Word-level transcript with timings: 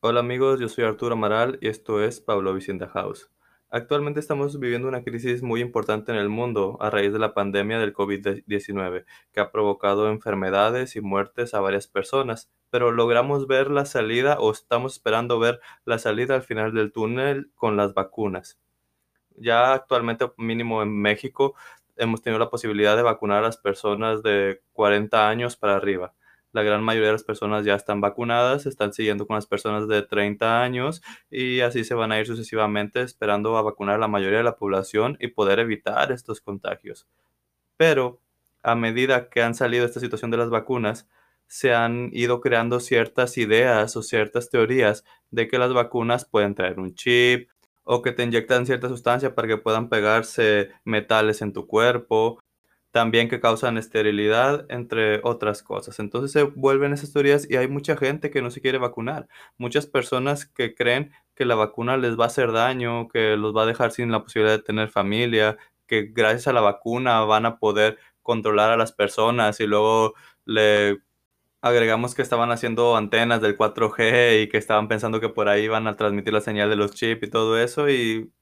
Hola 0.00 0.20
amigos, 0.20 0.60
yo 0.60 0.68
soy 0.68 0.84
Arturo 0.84 1.14
Amaral 1.14 1.58
y 1.60 1.68
esto 1.68 2.02
es 2.02 2.20
Pablo 2.20 2.54
Vicente 2.54 2.86
House. 2.86 3.30
Actualmente 3.70 4.20
estamos 4.20 4.58
viviendo 4.58 4.88
una 4.88 5.02
crisis 5.02 5.42
muy 5.42 5.60
importante 5.60 6.12
en 6.12 6.18
el 6.18 6.28
mundo 6.28 6.78
a 6.80 6.88
raíz 6.88 7.12
de 7.12 7.18
la 7.18 7.34
pandemia 7.34 7.78
del 7.78 7.92
COVID-19, 7.92 9.04
que 9.32 9.40
ha 9.40 9.50
provocado 9.50 10.08
enfermedades 10.08 10.96
y 10.96 11.02
muertes 11.02 11.52
a 11.52 11.60
varias 11.60 11.86
personas, 11.86 12.50
pero 12.70 12.92
logramos 12.92 13.46
ver 13.46 13.70
la 13.70 13.84
salida 13.84 14.38
o 14.40 14.52
estamos 14.52 14.94
esperando 14.94 15.38
ver 15.38 15.60
la 15.84 15.98
salida 15.98 16.34
al 16.34 16.42
final 16.42 16.72
del 16.72 16.92
túnel 16.92 17.50
con 17.54 17.76
las 17.76 17.92
vacunas. 17.92 18.58
Ya 19.36 19.74
actualmente, 19.74 20.32
mínimo 20.36 20.82
en 20.82 20.98
México, 20.98 21.54
hemos 21.96 22.22
tenido 22.22 22.38
la 22.38 22.50
posibilidad 22.50 22.96
de 22.96 23.02
vacunar 23.02 23.38
a 23.38 23.46
las 23.46 23.58
personas 23.58 24.22
de 24.22 24.62
40 24.72 25.28
años 25.28 25.56
para 25.56 25.76
arriba 25.76 26.14
la 26.58 26.64
gran 26.64 26.82
mayoría 26.82 27.08
de 27.08 27.12
las 27.12 27.22
personas 27.22 27.64
ya 27.64 27.76
están 27.76 28.00
vacunadas, 28.00 28.66
están 28.66 28.92
siguiendo 28.92 29.28
con 29.28 29.36
las 29.36 29.46
personas 29.46 29.86
de 29.86 30.02
30 30.02 30.60
años 30.60 31.02
y 31.30 31.60
así 31.60 31.84
se 31.84 31.94
van 31.94 32.10
a 32.10 32.18
ir 32.18 32.26
sucesivamente 32.26 33.00
esperando 33.00 33.56
a 33.56 33.62
vacunar 33.62 33.94
a 33.94 33.98
la 33.98 34.08
mayoría 34.08 34.38
de 34.38 34.44
la 34.44 34.56
población 34.56 35.16
y 35.20 35.28
poder 35.28 35.60
evitar 35.60 36.10
estos 36.10 36.40
contagios. 36.40 37.06
Pero 37.76 38.20
a 38.64 38.74
medida 38.74 39.28
que 39.30 39.40
han 39.40 39.54
salido 39.54 39.86
esta 39.86 40.00
situación 40.00 40.32
de 40.32 40.38
las 40.38 40.50
vacunas, 40.50 41.08
se 41.46 41.74
han 41.74 42.10
ido 42.12 42.40
creando 42.40 42.80
ciertas 42.80 43.38
ideas 43.38 43.96
o 43.96 44.02
ciertas 44.02 44.50
teorías 44.50 45.04
de 45.30 45.46
que 45.46 45.58
las 45.58 45.72
vacunas 45.72 46.24
pueden 46.24 46.56
traer 46.56 46.80
un 46.80 46.94
chip 46.94 47.50
o 47.84 48.02
que 48.02 48.12
te 48.12 48.24
inyectan 48.24 48.66
cierta 48.66 48.88
sustancia 48.88 49.36
para 49.36 49.46
que 49.46 49.58
puedan 49.58 49.88
pegarse 49.88 50.70
metales 50.84 51.40
en 51.40 51.52
tu 51.52 51.68
cuerpo 51.68 52.40
también 52.98 53.28
que 53.28 53.38
causan 53.38 53.78
esterilidad, 53.78 54.66
entre 54.70 55.20
otras 55.22 55.62
cosas. 55.62 56.00
Entonces 56.00 56.32
se 56.32 56.42
vuelven 56.42 56.92
esas 56.92 57.12
teorías 57.12 57.48
y 57.48 57.54
hay 57.54 57.68
mucha 57.68 57.96
gente 57.96 58.28
que 58.32 58.42
no 58.42 58.50
se 58.50 58.60
quiere 58.60 58.78
vacunar. 58.78 59.28
Muchas 59.56 59.86
personas 59.86 60.46
que 60.46 60.74
creen 60.74 61.12
que 61.36 61.44
la 61.44 61.54
vacuna 61.54 61.96
les 61.96 62.18
va 62.18 62.24
a 62.24 62.26
hacer 62.26 62.50
daño, 62.50 63.06
que 63.06 63.36
los 63.36 63.56
va 63.56 63.62
a 63.62 63.66
dejar 63.66 63.92
sin 63.92 64.10
la 64.10 64.24
posibilidad 64.24 64.56
de 64.56 64.64
tener 64.64 64.88
familia, 64.88 65.58
que 65.86 66.10
gracias 66.12 66.48
a 66.48 66.52
la 66.52 66.60
vacuna 66.60 67.20
van 67.20 67.46
a 67.46 67.60
poder 67.60 67.98
controlar 68.20 68.70
a 68.70 68.76
las 68.76 68.90
personas 68.90 69.60
y 69.60 69.68
luego 69.68 70.14
le 70.44 70.98
agregamos 71.60 72.16
que 72.16 72.22
estaban 72.22 72.50
haciendo 72.50 72.96
antenas 72.96 73.40
del 73.40 73.56
4G 73.56 74.42
y 74.42 74.48
que 74.48 74.58
estaban 74.58 74.88
pensando 74.88 75.20
que 75.20 75.28
por 75.28 75.48
ahí 75.48 75.62
iban 75.66 75.86
a 75.86 75.94
transmitir 75.94 76.32
la 76.32 76.40
señal 76.40 76.68
de 76.68 76.74
los 76.74 76.96
chips 76.96 77.28
y 77.28 77.30
todo 77.30 77.60
eso 77.60 77.88
y 77.88 78.32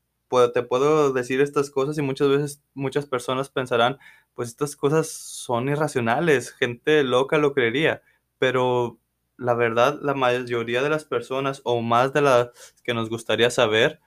te 0.53 0.63
puedo 0.63 1.13
decir 1.13 1.41
estas 1.41 1.71
cosas 1.71 1.99
y 1.99 2.03
muchas 2.03 2.29
veces 2.29 2.63
muchas 2.75 3.07
personas 3.07 3.49
pensarán, 3.49 3.99
pues 4.37 4.51
estas 4.51 4.77
cosas 4.77 5.09
son 5.09 5.69
irracionales, 5.69 6.53
gente 6.53 7.03
loca 7.03 7.39
lo 7.39 7.55
creería, 7.55 8.03
pero 8.39 9.01
la 9.39 9.55
verdad 9.55 9.99
la 10.03 10.15
mayoría 10.15 10.83
de 10.83 10.91
las 10.91 11.07
personas 11.07 11.63
o 11.65 11.81
más 11.81 12.13
de 12.13 12.21
las 12.21 12.51
que 12.85 12.95
nos 12.95 13.09
gustaría 13.09 13.51
saber, 13.51 14.01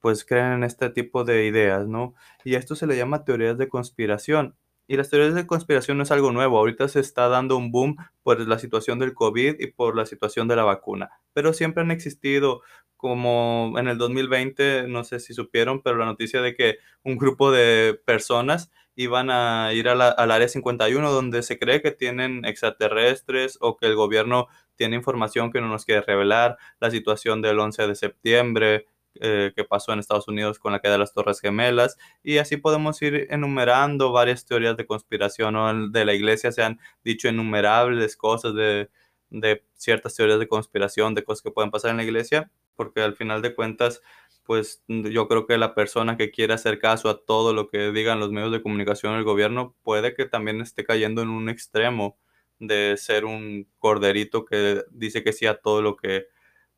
pues 0.00 0.24
creen 0.24 0.52
en 0.52 0.64
este 0.64 0.90
tipo 0.90 1.24
de 1.24 1.46
ideas, 1.46 1.88
¿no? 1.88 2.14
Y 2.44 2.54
esto 2.54 2.76
se 2.76 2.86
le 2.86 2.96
llama 2.96 3.24
teorías 3.24 3.58
de 3.58 3.68
conspiración. 3.68 4.56
Y 4.88 4.96
las 4.96 5.10
teorías 5.10 5.34
de 5.34 5.46
conspiración 5.48 5.96
no 5.96 6.04
es 6.04 6.12
algo 6.12 6.30
nuevo, 6.30 6.58
ahorita 6.58 6.86
se 6.86 7.00
está 7.00 7.28
dando 7.28 7.56
un 7.56 7.72
boom 7.72 7.96
por 8.22 8.38
la 8.46 8.58
situación 8.58 9.00
del 9.00 9.14
COVID 9.14 9.56
y 9.58 9.66
por 9.68 9.96
la 9.96 10.06
situación 10.06 10.46
de 10.46 10.54
la 10.54 10.62
vacuna, 10.62 11.10
pero 11.32 11.52
siempre 11.52 11.82
han 11.82 11.90
existido 11.90 12.62
como 12.96 13.74
en 13.78 13.88
el 13.88 13.98
2020, 13.98 14.86
no 14.88 15.02
sé 15.02 15.18
si 15.18 15.34
supieron, 15.34 15.82
pero 15.82 15.96
la 15.96 16.04
noticia 16.04 16.40
de 16.40 16.54
que 16.54 16.76
un 17.02 17.16
grupo 17.18 17.50
de 17.50 18.00
personas 18.04 18.70
iban 18.96 19.30
a 19.30 19.72
ir 19.74 19.88
al 19.88 20.00
área 20.00 20.48
51 20.48 21.12
donde 21.12 21.42
se 21.42 21.58
cree 21.58 21.82
que 21.82 21.92
tienen 21.92 22.44
extraterrestres 22.44 23.58
o 23.60 23.76
que 23.76 23.86
el 23.86 23.94
gobierno 23.94 24.48
tiene 24.74 24.96
información 24.96 25.52
que 25.52 25.60
no 25.60 25.68
nos 25.68 25.84
quiere 25.84 26.00
revelar, 26.00 26.56
la 26.80 26.90
situación 26.90 27.42
del 27.42 27.58
11 27.58 27.86
de 27.86 27.94
septiembre 27.94 28.86
eh, 29.20 29.52
que 29.54 29.64
pasó 29.64 29.92
en 29.92 29.98
Estados 29.98 30.28
Unidos 30.28 30.58
con 30.58 30.72
la 30.72 30.80
queda 30.80 30.92
de 30.92 30.98
las 30.98 31.12
Torres 31.12 31.40
Gemelas 31.40 31.96
y 32.22 32.38
así 32.38 32.56
podemos 32.56 33.00
ir 33.02 33.26
enumerando 33.30 34.12
varias 34.12 34.44
teorías 34.46 34.76
de 34.76 34.86
conspiración 34.86 35.92
de 35.92 36.04
la 36.04 36.14
iglesia 36.14 36.52
se 36.52 36.62
han 36.62 36.80
dicho 37.04 37.28
innumerables 37.28 38.16
cosas 38.16 38.54
de, 38.54 38.90
de 39.30 39.62
ciertas 39.74 40.14
teorías 40.14 40.38
de 40.38 40.48
conspiración, 40.48 41.14
de 41.14 41.24
cosas 41.24 41.42
que 41.42 41.50
pueden 41.50 41.70
pasar 41.70 41.90
en 41.90 41.98
la 41.98 42.04
iglesia 42.04 42.50
porque 42.76 43.00
al 43.00 43.16
final 43.16 43.42
de 43.42 43.54
cuentas, 43.54 44.02
pues 44.46 44.82
yo 44.88 45.28
creo 45.28 45.46
que 45.46 45.58
la 45.58 45.74
persona 45.74 46.16
que 46.16 46.30
quiere 46.30 46.54
hacer 46.54 46.78
caso 46.78 47.08
a 47.08 47.24
todo 47.24 47.52
lo 47.52 47.68
que 47.68 47.92
digan 47.92 48.20
los 48.20 48.30
medios 48.30 48.52
de 48.52 48.62
comunicación 48.62 49.14
del 49.14 49.24
gobierno 49.24 49.74
puede 49.82 50.14
que 50.14 50.26
también 50.26 50.60
esté 50.60 50.84
cayendo 50.84 51.22
en 51.22 51.28
un 51.28 51.48
extremo 51.48 52.16
de 52.58 52.96
ser 52.96 53.24
un 53.24 53.68
corderito 53.78 54.44
que 54.44 54.84
dice 54.90 55.22
que 55.22 55.32
sí 55.32 55.46
a 55.46 55.60
todo 55.60 55.82
lo 55.82 55.96
que 55.96 56.28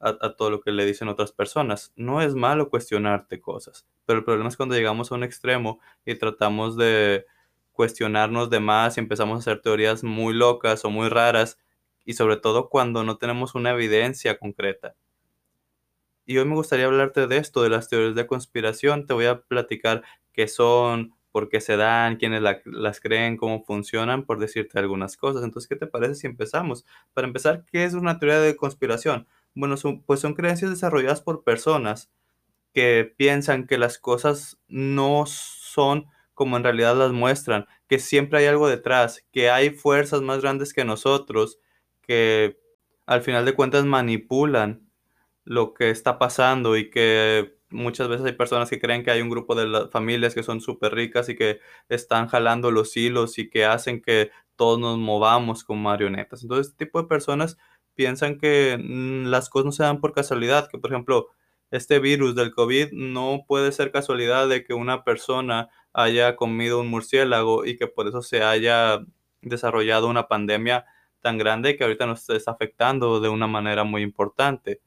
a, 0.00 0.34
todo 0.36 0.50
lo 0.50 0.60
que 0.60 0.70
le 0.70 0.86
dicen 0.86 1.08
otras 1.08 1.32
personas. 1.32 1.92
No 1.96 2.22
es 2.22 2.34
malo 2.34 2.70
cuestionarte 2.70 3.40
cosas, 3.40 3.86
pero 4.06 4.20
el 4.20 4.24
problema 4.24 4.48
es 4.48 4.56
cuando 4.56 4.74
llegamos 4.76 5.10
a 5.10 5.16
un 5.16 5.24
extremo 5.24 5.80
y 6.04 6.14
tratamos 6.14 6.76
de 6.76 7.26
cuestionarnos 7.72 8.50
de 8.50 8.60
más 8.60 8.96
y 8.96 9.00
empezamos 9.00 9.36
a 9.36 9.40
hacer 9.40 9.60
teorías 9.62 10.04
muy 10.04 10.34
locas 10.34 10.84
o 10.84 10.90
muy 10.90 11.08
raras 11.08 11.58
y 12.04 12.14
sobre 12.14 12.36
todo 12.36 12.68
cuando 12.68 13.04
no 13.04 13.18
tenemos 13.18 13.54
una 13.54 13.70
evidencia 13.70 14.38
concreta. 14.38 14.94
Y 16.28 16.36
hoy 16.36 16.44
me 16.44 16.56
gustaría 16.56 16.84
hablarte 16.84 17.26
de 17.26 17.38
esto, 17.38 17.62
de 17.62 17.70
las 17.70 17.88
teorías 17.88 18.14
de 18.14 18.26
conspiración. 18.26 19.06
Te 19.06 19.14
voy 19.14 19.24
a 19.24 19.40
platicar 19.40 20.02
qué 20.34 20.46
son, 20.46 21.14
por 21.32 21.48
qué 21.48 21.62
se 21.62 21.78
dan, 21.78 22.16
quiénes 22.16 22.42
las 22.66 23.00
creen, 23.00 23.38
cómo 23.38 23.64
funcionan, 23.64 24.26
por 24.26 24.38
decirte 24.38 24.78
algunas 24.78 25.16
cosas. 25.16 25.42
Entonces, 25.42 25.70
¿qué 25.70 25.76
te 25.76 25.86
parece 25.86 26.16
si 26.16 26.26
empezamos? 26.26 26.84
Para 27.14 27.26
empezar, 27.26 27.64
¿qué 27.72 27.84
es 27.84 27.94
una 27.94 28.18
teoría 28.18 28.40
de 28.40 28.56
conspiración? 28.56 29.26
Bueno, 29.54 29.76
pues 30.04 30.20
son 30.20 30.34
creencias 30.34 30.70
desarrolladas 30.70 31.22
por 31.22 31.44
personas 31.44 32.10
que 32.74 33.10
piensan 33.16 33.66
que 33.66 33.78
las 33.78 33.96
cosas 33.96 34.58
no 34.68 35.24
son 35.24 36.08
como 36.34 36.58
en 36.58 36.64
realidad 36.64 36.94
las 36.94 37.12
muestran, 37.12 37.64
que 37.88 37.98
siempre 37.98 38.40
hay 38.40 38.46
algo 38.48 38.68
detrás, 38.68 39.24
que 39.32 39.48
hay 39.48 39.70
fuerzas 39.70 40.20
más 40.20 40.42
grandes 40.42 40.74
que 40.74 40.84
nosotros, 40.84 41.58
que 42.02 42.58
al 43.06 43.22
final 43.22 43.46
de 43.46 43.54
cuentas 43.54 43.86
manipulan 43.86 44.87
lo 45.48 45.72
que 45.72 45.88
está 45.90 46.18
pasando 46.18 46.76
y 46.76 46.90
que 46.90 47.56
muchas 47.70 48.08
veces 48.08 48.26
hay 48.26 48.32
personas 48.32 48.68
que 48.68 48.78
creen 48.78 49.02
que 49.02 49.10
hay 49.10 49.22
un 49.22 49.30
grupo 49.30 49.54
de 49.54 49.88
familias 49.88 50.34
que 50.34 50.42
son 50.42 50.60
súper 50.60 50.94
ricas 50.94 51.28
y 51.30 51.36
que 51.36 51.60
están 51.88 52.28
jalando 52.28 52.70
los 52.70 52.96
hilos 52.96 53.38
y 53.38 53.48
que 53.48 53.64
hacen 53.64 54.02
que 54.02 54.30
todos 54.56 54.78
nos 54.78 54.98
movamos 54.98 55.64
como 55.64 55.82
marionetas. 55.82 56.42
Entonces, 56.42 56.68
este 56.68 56.84
tipo 56.84 57.00
de 57.00 57.08
personas 57.08 57.56
piensan 57.94 58.38
que 58.38 58.76
mm, 58.78 59.26
las 59.26 59.48
cosas 59.48 59.66
no 59.66 59.72
se 59.72 59.82
dan 59.84 60.00
por 60.00 60.12
casualidad, 60.12 60.68
que 60.68 60.78
por 60.78 60.90
ejemplo, 60.92 61.28
este 61.70 61.98
virus 61.98 62.34
del 62.34 62.52
COVID 62.54 62.92
no 62.92 63.44
puede 63.46 63.72
ser 63.72 63.90
casualidad 63.90 64.48
de 64.48 64.64
que 64.64 64.74
una 64.74 65.04
persona 65.04 65.68
haya 65.94 66.36
comido 66.36 66.80
un 66.80 66.88
murciélago 66.88 67.64
y 67.64 67.76
que 67.76 67.86
por 67.86 68.06
eso 68.06 68.22
se 68.22 68.42
haya 68.42 69.00
desarrollado 69.42 70.08
una 70.08 70.28
pandemia 70.28 70.84
tan 71.20 71.38
grande 71.38 71.76
que 71.76 71.84
ahorita 71.84 72.06
nos 72.06 72.28
está 72.30 72.50
afectando 72.50 73.20
de 73.20 73.28
una 73.28 73.46
manera 73.46 73.84
muy 73.84 74.02
importante 74.02 74.80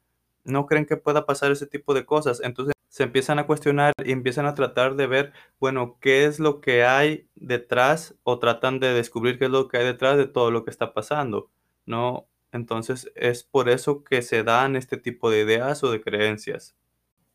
no 0.43 0.65
creen 0.65 0.85
que 0.85 0.97
pueda 0.97 1.25
pasar 1.25 1.51
ese 1.51 1.67
tipo 1.67 1.93
de 1.93 2.05
cosas. 2.05 2.41
Entonces 2.43 2.73
se 2.89 3.03
empiezan 3.03 3.39
a 3.39 3.47
cuestionar 3.47 3.93
y 4.03 4.11
empiezan 4.11 4.45
a 4.45 4.53
tratar 4.53 4.95
de 4.95 5.07
ver, 5.07 5.33
bueno, 5.59 5.97
qué 6.01 6.25
es 6.25 6.39
lo 6.39 6.59
que 6.59 6.83
hay 6.83 7.27
detrás 7.35 8.15
o 8.23 8.39
tratan 8.39 8.79
de 8.79 8.93
descubrir 8.93 9.39
qué 9.39 9.45
es 9.45 9.51
lo 9.51 9.67
que 9.69 9.77
hay 9.77 9.85
detrás 9.85 10.17
de 10.17 10.27
todo 10.27 10.51
lo 10.51 10.65
que 10.65 10.71
está 10.71 10.93
pasando, 10.93 11.49
¿no? 11.85 12.27
Entonces 12.51 13.11
es 13.15 13.43
por 13.43 13.69
eso 13.69 14.03
que 14.03 14.21
se 14.21 14.43
dan 14.43 14.75
este 14.75 14.97
tipo 14.97 15.29
de 15.29 15.41
ideas 15.41 15.83
o 15.83 15.91
de 15.91 16.01
creencias. 16.01 16.75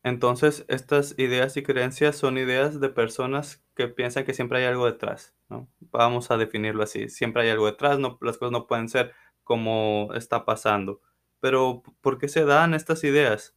Entonces 0.03 0.63
estas 0.67 1.15
ideas 1.17 1.57
y 1.57 1.63
creencias 1.63 2.15
son 2.15 2.37
ideas 2.37 2.79
de 2.79 2.89
personas 2.89 3.63
que 3.75 3.87
piensan 3.87 4.25
que 4.25 4.33
siempre 4.33 4.59
hay 4.59 4.65
algo 4.65 4.85
detrás, 4.85 5.35
¿no? 5.49 5.67
Vamos 5.91 6.31
a 6.31 6.37
definirlo 6.37 6.83
así, 6.83 7.09
siempre 7.09 7.43
hay 7.43 7.49
algo 7.49 7.65
detrás, 7.65 7.99
no, 7.99 8.17
las 8.21 8.37
cosas 8.37 8.51
no 8.51 8.67
pueden 8.67 8.89
ser 8.89 9.13
como 9.43 10.09
está 10.13 10.45
pasando. 10.45 11.01
Pero, 11.39 11.83
¿por 12.01 12.17
qué 12.17 12.27
se 12.29 12.45
dan 12.45 12.73
estas 12.73 13.03
ideas? 13.03 13.55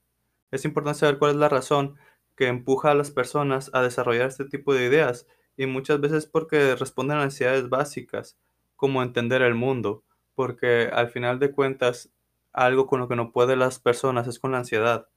Es 0.51 0.65
importante 0.65 1.01
saber 1.01 1.19
cuál 1.19 1.33
es 1.33 1.37
la 1.37 1.49
razón 1.49 1.97
que 2.37 2.49
empuja 2.49 2.91
a 2.91 2.95
las 2.95 3.11
personas 3.11 3.71
a 3.75 3.83
desarrollar 3.83 4.29
este 4.29 4.45
tipo 4.45 4.75
de 4.75 4.87
ideas 4.87 5.27
y 5.57 5.67
muchas 5.67 6.01
veces 6.01 6.27
porque 6.27 6.75
responden 6.77 7.19
a 7.19 7.25
necesidades 7.25 7.69
básicas, 7.69 8.39
como 8.77 9.03
entender 9.03 9.43
el 9.43 9.55
mundo, 9.55 10.05
porque 10.35 10.91
al 10.93 11.11
final 11.11 11.39
de 11.39 11.53
cuentas 11.53 12.11
algo 12.53 12.87
con 12.87 13.01
lo 13.01 13.09
que 13.09 13.17
no 13.17 13.33
pueden 13.33 13.59
las 13.59 13.79
personas 13.79 14.27
es 14.27 14.39
con 14.39 14.53
la 14.53 14.59
ansiedad. 14.59 15.09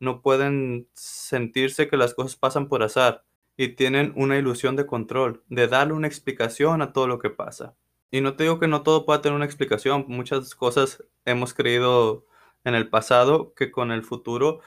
No 0.00 0.22
pueden 0.22 0.88
sentirse 0.94 1.88
que 1.88 1.96
las 1.96 2.14
cosas 2.14 2.36
pasan 2.36 2.68
por 2.68 2.82
azar 2.82 3.24
y 3.56 3.68
tienen 3.76 4.12
una 4.16 4.38
ilusión 4.38 4.76
de 4.76 4.86
control, 4.86 5.42
de 5.48 5.68
darle 5.68 5.94
una 5.94 6.08
explicación 6.08 6.82
a 6.82 6.92
todo 6.92 7.06
lo 7.06 7.18
que 7.18 7.30
pasa. 7.30 7.74
Y 8.14 8.20
no 8.20 8.36
te 8.36 8.44
digo 8.44 8.60
que 8.60 8.68
no 8.68 8.84
todo 8.84 9.04
pueda 9.04 9.20
tener 9.20 9.34
una 9.34 9.44
explicación. 9.44 10.04
Muchas 10.06 10.54
cosas 10.54 11.02
hemos 11.24 11.52
creído 11.52 12.24
en 12.62 12.76
el 12.76 12.88
pasado 12.88 13.54
que 13.54 13.72
con 13.72 13.90
el 13.90 14.04
futuro 14.04 14.60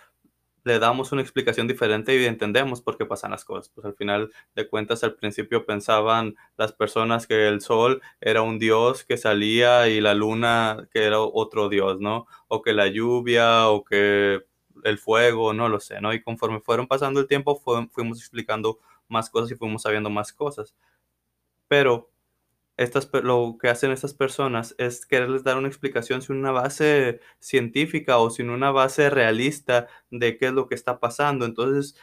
le 0.65 0.79
damos 0.79 1.13
una 1.13 1.21
explicación 1.21 1.65
diferente 1.65 2.13
y 2.13 2.25
entendemos 2.25 2.81
por 2.81 2.97
qué 2.97 3.05
pasan 3.05 3.31
las 3.31 3.45
cosas. 3.45 3.69
Pues 3.73 3.85
al 3.85 3.95
final 3.95 4.33
de 4.53 4.67
cuentas, 4.67 5.05
al 5.05 5.15
principio 5.15 5.65
pensaban 5.65 6.35
las 6.57 6.73
personas 6.73 7.25
que 7.25 7.47
el 7.47 7.61
sol 7.61 8.01
era 8.19 8.41
un 8.41 8.59
dios 8.59 9.05
que 9.05 9.15
salía 9.15 9.87
y 9.87 10.01
la 10.01 10.13
luna 10.13 10.85
que 10.91 11.05
era 11.05 11.21
otro 11.21 11.69
dios, 11.69 12.01
¿no? 12.01 12.27
O 12.49 12.61
que 12.61 12.73
la 12.73 12.87
lluvia 12.87 13.69
o 13.69 13.85
que 13.85 14.43
el 14.83 14.97
fuego, 14.97 15.53
no 15.53 15.69
lo 15.69 15.79
sé, 15.79 16.01
¿no? 16.01 16.13
Y 16.13 16.21
conforme 16.21 16.59
fueron 16.59 16.87
pasando 16.87 17.21
el 17.21 17.27
tiempo, 17.27 17.55
fuimos 17.55 18.19
explicando 18.19 18.79
más 19.07 19.29
cosas 19.29 19.51
y 19.51 19.55
fuimos 19.55 19.83
sabiendo 19.83 20.09
más 20.09 20.33
cosas. 20.33 20.75
Pero 21.69 22.09
estas, 22.77 23.09
lo 23.23 23.57
que 23.59 23.69
hacen 23.69 23.91
estas 23.91 24.13
personas 24.13 24.75
es 24.77 25.05
quererles 25.05 25.43
dar 25.43 25.57
una 25.57 25.67
explicación 25.67 26.21
sin 26.21 26.37
una 26.37 26.51
base 26.51 27.19
científica 27.39 28.19
o 28.19 28.29
sin 28.29 28.49
una 28.51 28.71
base 28.71 29.09
realista 29.09 29.87
de 30.11 30.37
qué 30.37 30.47
es 30.47 30.53
lo 30.53 30.67
que 30.67 30.75
está 30.75 30.99
pasando. 30.99 31.45
Entonces, 31.45 31.95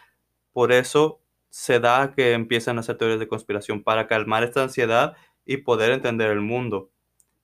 por 0.52 0.72
eso 0.72 1.20
se 1.48 1.78
da 1.80 2.12
que 2.14 2.32
empiezan 2.32 2.76
a 2.76 2.80
hacer 2.80 2.98
teorías 2.98 3.20
de 3.20 3.28
conspiración 3.28 3.84
para 3.84 4.08
calmar 4.08 4.42
esta 4.42 4.62
ansiedad 4.64 5.16
y 5.46 5.58
poder 5.58 5.92
entender 5.92 6.30
el 6.30 6.40
mundo. 6.40 6.90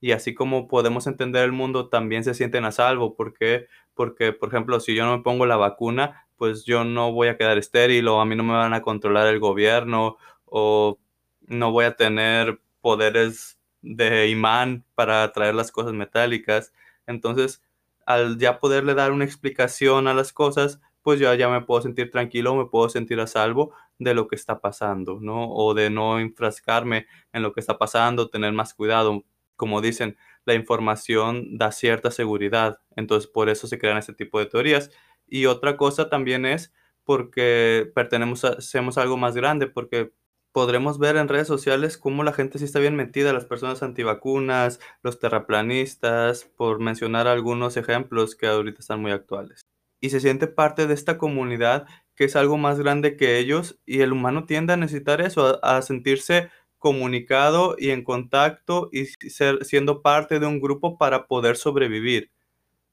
Y 0.01 0.13
así 0.13 0.35
como 0.35 0.67
podemos 0.67 1.07
entender 1.07 1.45
el 1.45 1.53
mundo, 1.53 1.89
también 1.89 2.25
se 2.25 2.35
sienten 2.35 2.65
a 2.65 2.73
salvo. 2.73 3.15
¿Por 3.15 3.35
qué? 3.35 3.67
Porque, 3.95 4.33
por 4.33 4.49
ejemplo, 4.49 4.81
si 4.81 4.95
yo 4.95 5.05
no 5.05 5.17
me 5.17 5.23
pongo 5.23 5.47
la 5.47 5.57
vacuna, 5.57 6.27
pues 6.37 6.65
yo 6.65 6.85
no 6.85 7.13
voy 7.13 7.29
a 7.29 7.37
quedar 7.37 7.59
estéril 7.59 8.09
o 8.09 8.21
a 8.21 8.25
mí 8.25 8.35
no 8.35 8.43
me 8.43 8.55
van 8.55 8.75
a 8.75 8.83
controlar 8.83 9.29
el 9.29 9.39
gobierno 9.39 10.17
o 10.47 10.99
no 11.43 11.71
voy 11.71 11.85
a 11.85 11.97
tener 11.97 12.61
poderes 12.81 13.59
de 13.83 14.29
imán 14.29 14.85
para 14.95 15.23
atraer 15.23 15.55
las 15.55 15.73
cosas 15.73 15.93
metálicas. 15.93 16.73
Entonces, 17.07 17.63
al 18.07 18.39
ya 18.39 18.59
poderle 18.61 18.95
dar 18.95 19.13
una 19.13 19.25
explicación 19.25 20.09
a 20.09 20.15
las 20.15 20.33
cosas, 20.33 20.81
pues 21.03 21.19
yo 21.21 21.33
ya 21.35 21.49
me 21.49 21.63
puedo 21.63 21.81
sentir 21.83 22.11
tranquilo, 22.11 22.55
me 22.55 22.67
puedo 22.67 22.89
sentir 22.89 23.21
a 23.21 23.27
salvo 23.27 23.73
de 23.99 24.15
lo 24.15 24.29
que 24.29 24.37
está 24.37 24.61
pasando, 24.61 25.19
¿no? 25.21 25.51
O 25.51 25.75
de 25.75 25.91
no 25.91 26.21
enfrascarme 26.21 27.07
en 27.33 27.43
lo 27.43 27.53
que 27.53 27.61
está 27.61 27.79
pasando, 27.79 28.29
tener 28.29 28.53
más 28.53 28.75
cuidado. 28.75 29.25
Como 29.57 29.81
dicen, 29.81 30.17
la 30.45 30.55
información 30.55 31.59
da 31.59 31.73
cierta 31.73 32.11
seguridad, 32.11 32.81
entonces 32.97 33.31
por 33.31 33.49
eso 33.49 33.67
se 33.67 33.79
crean 33.79 33.99
este 33.99 34.15
tipo 34.15 34.39
de 34.39 34.47
teorías. 34.47 34.91
Y 35.27 35.47
otra 35.47 35.77
cosa 35.77 36.09
también 36.09 36.47
es 36.47 36.73
porque 37.05 37.91
pertenecemos 37.95 38.99
a 38.99 39.03
algo 39.03 39.17
más 39.17 39.35
grande, 39.35 39.67
porque 39.67 40.13
podremos 40.53 40.99
ver 40.99 41.17
en 41.17 41.29
redes 41.29 41.49
sociales 41.49 41.97
cómo 41.99 42.25
la 42.25 42.33
gente 42.33 42.59
sí 42.59 42.65
está 42.65 42.79
bien 42.79 42.97
metida, 42.97 43.33
las 43.33 43.45
personas 43.45 43.83
antivacunas, 43.83 44.81
los 45.03 45.19
terraplanistas, 45.19 46.45
por 46.57 46.81
mencionar 46.81 47.29
algunos 47.29 47.77
ejemplos 47.77 48.35
que 48.35 48.47
ahorita 48.47 48.81
están 48.81 49.01
muy 49.01 49.13
actuales. 49.13 49.63
Y 50.01 50.11
se 50.11 50.21
siente 50.21 50.47
parte 50.47 50.87
de 50.87 50.95
esta 50.95 51.19
comunidad 51.19 51.87
que 52.17 52.25
es 52.25 52.37
algo 52.37 52.59
más 52.59 52.79
grande 52.79 53.17
que 53.17 53.39
ellos 53.39 53.81
y 53.87 54.01
el 54.01 54.13
humano 54.13 54.45
tiende 54.45 54.75
a 54.75 54.77
necesitar 54.77 55.21
eso, 55.23 55.65
a, 55.65 55.81
sentirse 55.83 56.51
comunicado 56.79 57.77
y 57.79 57.91
en 57.91 58.05
contacto 58.05 58.91
y 58.93 59.07
ser, 59.07 59.65
siendo 59.65 60.03
parte 60.03 60.39
de 60.39 60.47
un 60.47 60.61
grupo 60.61 60.99
para 60.99 61.27
poder 61.27 61.57
sobrevivir. 61.57 62.31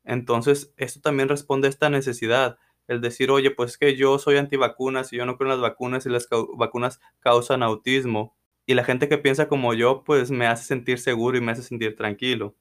Entonces, 0.06 0.74
esto 0.78 1.02
también 1.02 1.30
responde 1.30 1.68
a 1.68 1.70
esta 1.70 1.90
necesidad 1.90 2.58
el 2.88 3.02
decir, 3.02 3.32
oye, 3.32 3.52
pues 3.52 3.72
es 3.72 3.78
que 3.78 3.96
yo 3.96 4.20
soy 4.20 4.38
antivacunas 4.38 5.12
y 5.14 5.18
yo 5.18 5.26
no 5.26 5.38
creo 5.38 5.52
en 5.52 5.60
las 5.60 5.70
vacunas 5.70 6.06
y 6.06 6.10
las 6.10 6.28
vacunas 6.56 7.00
causan 7.20 7.64
autismo. 7.64 8.36
Y 8.66 8.74
la 8.74 8.84
gente 8.84 9.08
que 9.10 9.18
piensa 9.18 9.48
como 9.48 9.74
yo, 9.74 10.04
pues 10.04 10.32
me 10.32 10.48
hace 10.48 10.66
sentir 10.66 11.00
seguro 11.00 11.38
y 11.38 11.42
me 11.42 11.52
hace 11.52 11.64
sentir 11.64 11.96
tranquilo. 11.96 12.56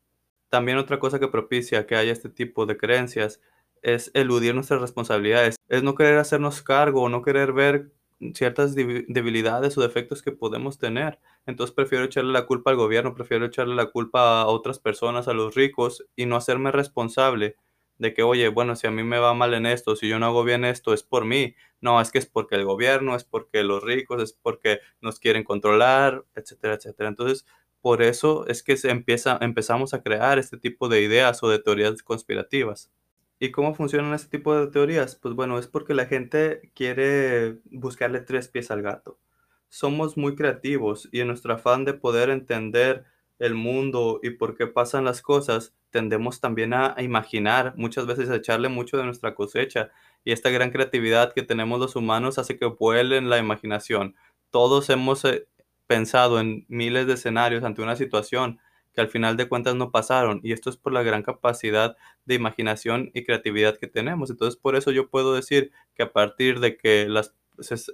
También 0.49 0.79
otra 0.79 0.99
cosa 1.01 1.19
que 1.19 1.29
propicia 1.29 1.87
que 1.87 1.97
haya 1.97 2.13
este 2.13 2.29
tipo 2.29 2.67
de 2.67 2.77
creencias 2.77 3.41
es 3.83 4.11
eludir 4.15 4.55
nuestras 4.55 4.81
responsabilidades, 4.81 5.57
es 5.69 5.83
no 5.83 5.95
querer 5.95 6.19
hacernos 6.19 6.63
cargo 6.63 7.03
o 7.03 7.09
no 7.09 7.23
querer 7.23 7.53
ver 7.53 7.93
ciertas 8.35 8.75
debilidades 8.75 9.77
o 9.77 9.83
defectos 9.83 10.23
que 10.23 10.33
podemos 10.33 10.79
tener. 10.79 11.19
Entonces 11.45 11.75
prefiero 11.75 12.05
echarle 12.05 12.33
la 12.33 12.47
culpa 12.47 12.71
al 12.71 12.77
gobierno, 12.77 13.15
prefiero 13.15 13.47
echarle 13.47 13.75
la 13.75 13.87
culpa 13.87 14.41
a 14.41 14.47
otras 14.47 14.79
personas, 14.79 15.29
a 15.29 15.35
los 15.35 15.55
ricos 15.55 16.07
y 16.17 16.27
no 16.27 16.37
hacerme 16.37 16.73
responsable 16.73 17.57
de 17.99 18.15
que, 18.15 18.23
oye, 18.23 18.49
bueno, 18.49 18.77
si 18.77 18.87
a 18.87 18.91
mí 18.91 19.03
me 19.03 19.19
va 19.19 19.35
mal 19.35 19.55
en 19.55 19.67
esto, 19.67 19.97
si 19.97 20.09
yo 20.09 20.19
no 20.19 20.27
hago 20.27 20.45
bien 20.45 20.65
esto, 20.65 20.93
es 20.93 21.03
por 21.03 21.25
mí. 21.25 21.55
No, 21.81 22.01
es 22.01 22.11
que 22.11 22.19
es 22.19 22.27
porque 22.27 22.57
el 22.57 22.65
gobierno, 22.65 23.17
es 23.17 23.25
porque 23.25 23.63
los 23.63 23.83
ricos, 23.83 24.23
es 24.23 24.33
porque 24.33 24.81
nos 25.01 25.19
quieren 25.21 25.45
controlar, 25.45 26.25
etcétera, 26.35 26.75
etcétera. 26.75 27.09
Entonces, 27.09 27.47
por 27.81 28.03
eso 28.03 28.47
es 28.49 28.63
que 28.63 28.77
se 28.77 28.91
empieza, 28.91 29.39
empezamos 29.41 29.95
a 29.95 30.03
crear 30.03 30.39
este 30.39 30.59
tipo 30.59 30.89
de 30.89 31.03
ideas 31.03 31.43
o 31.43 31.49
de 31.49 31.59
teorías 31.59 32.03
conspirativas. 32.03 32.91
¿Y 33.39 33.51
cómo 33.51 33.75
funcionan 33.75 34.15
este 34.15 34.39
tipo 34.39 34.55
de 34.57 34.67
teorías? 34.69 35.17
Pues 35.17 35.35
bueno, 35.35 35.59
es 35.59 35.67
porque 35.67 35.95
la 35.95 36.07
gente 36.07 36.73
quiere 36.75 37.59
buscarle 37.71 38.21
tres 38.21 38.49
pies 38.49 38.71
al 38.71 38.83
gato. 38.83 39.19
Somos 39.69 40.17
muy 40.17 40.35
creativos 40.37 41.09
y 41.13 41.21
en 41.21 41.29
nuestro 41.29 41.53
afán 41.55 41.85
de 41.85 41.93
poder 41.93 42.31
entender 42.31 43.05
el 43.39 43.55
mundo 43.55 44.21
y 44.23 44.31
por 44.31 44.57
qué 44.57 44.67
pasan 44.67 45.05
las 45.05 45.23
cosas, 45.23 45.75
tendemos 45.91 46.41
también 46.41 46.75
a, 46.75 46.95
imaginar, 46.99 47.75
muchas 47.77 48.07
veces 48.07 48.31
a 48.31 48.37
echarle 48.37 48.69
mucho 48.69 48.97
de 48.97 49.05
nuestra 49.05 49.35
cosecha. 49.35 49.91
Y 50.25 50.33
esta 50.33 50.51
gran 50.51 50.71
creatividad 50.71 51.33
que 51.33 51.43
tenemos 51.43 51.79
los 51.81 51.97
humanos 51.97 52.39
hace 52.39 52.59
que 52.59 52.67
vuelen 52.67 53.31
la 53.31 53.39
imaginación. 53.39 54.15
Todos 54.51 54.91
hemos 54.91 55.25
eh, 55.25 55.47
pensado 55.87 56.41
en 56.41 56.65
miles 56.69 57.07
de 57.07 57.15
escenarios 57.15 57.65
ante 57.65 57.83
una 57.83 57.97
situación 57.97 58.59
que 58.95 59.03
al 59.03 59.09
final 59.09 59.37
de 59.37 59.49
cuentas 59.49 59.75
no 59.75 59.91
pasaron. 59.91 60.41
Y 60.43 60.53
esto 60.53 60.71
es 60.71 60.77
por 60.77 60.93
la 60.93 61.03
gran 61.03 61.23
capacidad 61.23 61.97
de 62.25 62.35
imaginación 62.35 63.11
y 63.15 63.25
creatividad 63.25 63.77
que 63.77 63.87
tenemos. 63.87 64.31
Entonces, 64.31 64.59
por 64.59 64.75
eso 64.75 64.91
yo 64.91 65.11
puedo 65.11 65.35
decir 65.35 65.71
que 65.95 66.03
a 66.03 66.13
partir 66.13 66.61
de 66.61 66.77
que 66.77 67.07
las, 67.07 67.35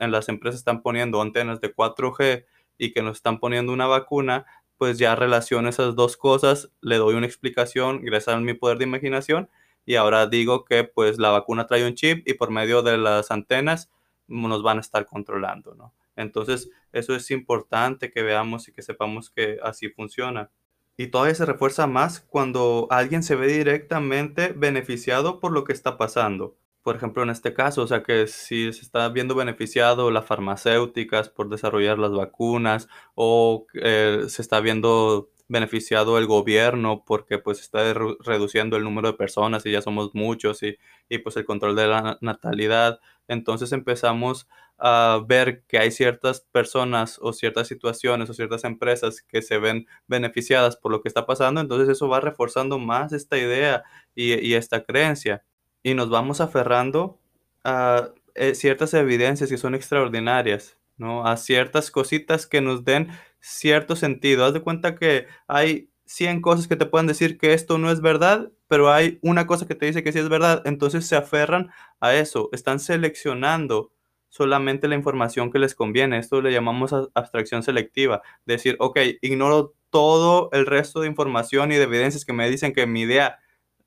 en 0.01 0.11
las 0.13 0.29
empresas 0.29 0.61
están 0.61 0.81
poniendo 0.81 1.21
antenas 1.21 1.61
de 1.61 1.75
4G 1.75 2.47
y 2.79 2.93
que 2.93 3.03
nos 3.03 3.17
están 3.17 3.39
poniendo 3.39 3.73
una 3.73 3.87
vacuna, 3.87 4.47
pues 4.83 4.99
ya 4.99 5.15
relaciono 5.15 5.69
esas 5.69 5.95
dos 5.95 6.17
cosas, 6.17 6.73
le 6.81 6.97
doy 6.97 7.15
una 7.15 7.25
explicación 7.25 8.03
gracias 8.03 8.35
a 8.35 8.41
mi 8.41 8.53
poder 8.53 8.79
de 8.79 8.85
imaginación 8.85 9.49
y 9.87 9.95
ahora 9.95 10.27
digo 10.27 10.65
que 10.65 10.83
pues 10.83 11.19
la 11.19 11.31
vacuna 11.31 11.69
trae 11.69 11.87
un 11.87 11.95
chip 11.95 12.27
y 12.29 12.35
por 12.35 12.51
medio 12.51 12.83
de 12.83 12.99
las 12.99 13.31
antenas 13.31 13.93
nos 14.27 14.65
van 14.65 14.79
a 14.79 14.81
estar 14.81 15.07
controlando, 15.07 15.77
¿no? 15.77 15.95
Entonces, 16.17 16.69
eso 16.91 17.15
es 17.15 17.31
importante 17.31 18.11
que 18.11 18.25
veamos 18.25 18.67
y 18.67 18.73
que 18.73 18.83
sepamos 18.83 19.31
que 19.31 19.61
así 19.63 19.89
funciona. 19.89 20.51
Y 20.97 21.07
todavía 21.07 21.37
se 21.37 21.47
refuerza 21.47 21.87
más 21.87 22.19
cuando 22.19 22.89
alguien 22.91 23.23
se 23.23 23.37
ve 23.37 23.47
directamente 23.47 24.49
beneficiado 24.49 25.39
por 25.39 25.53
lo 25.53 25.63
que 25.63 25.75
está 25.75 25.97
pasando 25.97 26.57
por 26.83 26.97
ejemplo, 26.97 27.23
en 27.23 27.31
este 27.31 27.55
caso, 27.55 27.83
o 27.83 27.87
sea, 27.87 28.03
que 28.03 28.27
si 28.27 28.73
se 28.73 28.83
está 28.83 29.09
viendo 29.09 29.35
beneficiado 29.35 30.11
las 30.11 30.27
farmacéuticas 30.27 31.29
por 31.29 31.49
desarrollar 31.49 31.99
las 31.99 32.13
vacunas 32.13 32.89
o 33.15 33.67
eh, 33.75 34.25
se 34.29 34.43
está 34.43 34.61
viendo 34.61 35.31
beneficiado 35.49 36.19
el 36.19 36.27
gobierno 36.27 37.05
porque 37.07 37.39
pues 37.39 37.61
está 37.61 37.93
reduciendo 38.21 38.77
el 38.77 38.85
número 38.85 39.09
de 39.09 39.19
personas 39.19 39.67
y 39.67 39.73
ya 39.73 39.83
somos 39.83 40.15
muchos 40.15 40.63
y, 40.63 40.79
y 41.09 41.19
pues 41.19 41.37
el 41.37 41.45
control 41.45 41.77
de 41.77 41.87
la 41.87 42.19
natalidad. 42.21 43.01
Entonces 43.29 43.73
empezamos 43.73 44.49
a 44.79 45.21
ver 45.27 45.63
que 45.69 45.79
hay 45.79 45.91
ciertas 45.93 46.41
personas 46.41 47.19
o 47.23 47.33
ciertas 47.33 47.69
situaciones 47.69 48.31
o 48.31 48.35
ciertas 48.35 48.65
empresas 48.65 49.23
que 49.23 49.43
se 49.43 49.59
ven 49.59 49.87
beneficiadas 50.09 50.77
por 50.77 50.91
lo 50.91 51.03
que 51.03 51.09
está 51.09 51.27
pasando. 51.27 51.61
Entonces 51.61 51.89
eso 51.89 52.09
va 52.09 52.21
reforzando 52.21 52.79
más 52.79 53.13
esta 53.13 53.39
idea 53.39 53.85
y, 54.15 54.35
y 54.45 54.55
esta 54.55 54.85
creencia 54.85 55.45
y 55.83 55.95
nos 55.95 56.11
vamos 56.11 56.41
aferrando 56.41 57.19
a 57.65 58.11
eh, 58.35 58.55
ciertas 58.55 58.95
evidencias 58.95 59.51
que 59.51 59.59
son 59.59 59.75
extraordinarias, 59.75 60.79
¿no? 60.97 61.27
A 61.27 61.37
ciertas 61.37 61.91
cositas 61.91 62.47
que 62.47 62.61
nos 62.61 62.85
den 62.85 63.09
cierto 63.41 63.97
sentido. 63.97 64.45
Haz 64.45 64.55
de 64.55 64.63
cuenta 64.63 64.97
que 64.97 65.27
hay 65.47 65.91
100 66.07 66.41
cosas 66.41 66.69
que 66.69 66.77
te 66.77 66.87
pueden 66.87 67.07
decir 67.07 67.39
que 67.39 67.53
esto 67.55 67.79
no 67.79 67.91
es 67.91 68.01
verdad, 68.01 68.51
pero 68.69 68.93
hay 68.93 69.19
una 69.23 69.47
cosa 69.47 69.67
que 69.67 69.75
te 69.75 69.87
dice 69.87 70.03
que 70.03 70.13
sí 70.13 70.19
es 70.19 70.29
verdad. 70.29 70.63
Entonces 70.65 71.07
se 71.07 71.17
aferran 71.17 71.71
a 72.01 72.15
eso. 72.15 72.49
Están 72.53 72.81
seleccionando 72.81 73.93
solamente 74.29 74.89
la 74.89 74.95
información 74.95 75.51
que 75.51 75.59
les 75.59 75.75
conviene. 75.75 76.19
Esto 76.19 76.41
le 76.41 76.53
llamamos 76.53 76.95
abstracción 77.15 77.63
selectiva. 77.63 78.23
Decir, 78.47 78.77
ok, 78.79 78.99
ignoro 79.21 79.75
todo 79.91 80.49
el 80.53 80.65
resto 80.67 81.01
de 81.01 81.09
información 81.09 81.71
y 81.71 81.77
de 81.77 81.83
evidencias 81.83 82.25
que 82.25 82.33
me 82.33 82.49
dicen 82.49 82.73
que 82.73 82.87
mi 82.87 83.03
idea 83.03 83.41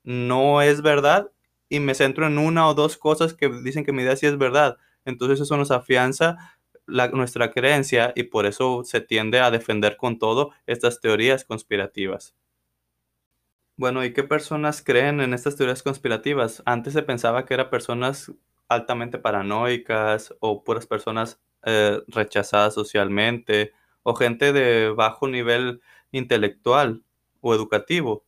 no 0.04 0.62
es 0.62 0.82
verdad 0.82 1.32
y 1.68 1.80
me 1.80 1.94
centro 1.94 2.26
en 2.26 2.38
una 2.38 2.68
o 2.68 2.74
dos 2.74 2.96
cosas 2.96 3.34
que 3.34 3.48
dicen 3.48 3.84
que 3.84 3.92
mi 3.92 4.02
idea 4.02 4.16
sí 4.16 4.26
es 4.26 4.38
verdad. 4.38 4.76
Entonces 5.04 5.40
eso 5.40 5.56
nos 5.56 5.70
afianza 5.70 6.36
nuestra 6.86 7.50
creencia 7.50 8.12
y 8.14 8.24
por 8.24 8.46
eso 8.46 8.82
se 8.84 9.00
tiende 9.00 9.40
a 9.40 9.50
defender 9.50 9.96
con 9.96 10.18
todo 10.18 10.52
estas 10.66 11.00
teorías 11.00 11.44
conspirativas. 11.44 12.34
Bueno, 13.76 14.04
¿y 14.04 14.12
qué 14.12 14.22
personas 14.24 14.82
creen 14.82 15.20
en 15.20 15.34
estas 15.34 15.56
teorías 15.56 15.82
conspirativas? 15.82 16.62
Antes 16.64 16.94
se 16.94 17.02
pensaba 17.02 17.44
que 17.44 17.54
eran 17.54 17.68
personas 17.68 18.32
altamente 18.68 19.18
paranoicas 19.18 20.34
o 20.40 20.64
puras 20.64 20.86
personas 20.86 21.40
eh, 21.64 22.00
rechazadas 22.08 22.74
socialmente 22.74 23.72
o 24.02 24.14
gente 24.14 24.52
de 24.52 24.90
bajo 24.90 25.28
nivel 25.28 25.82
intelectual 26.10 27.02
o 27.40 27.54
educativo 27.54 28.25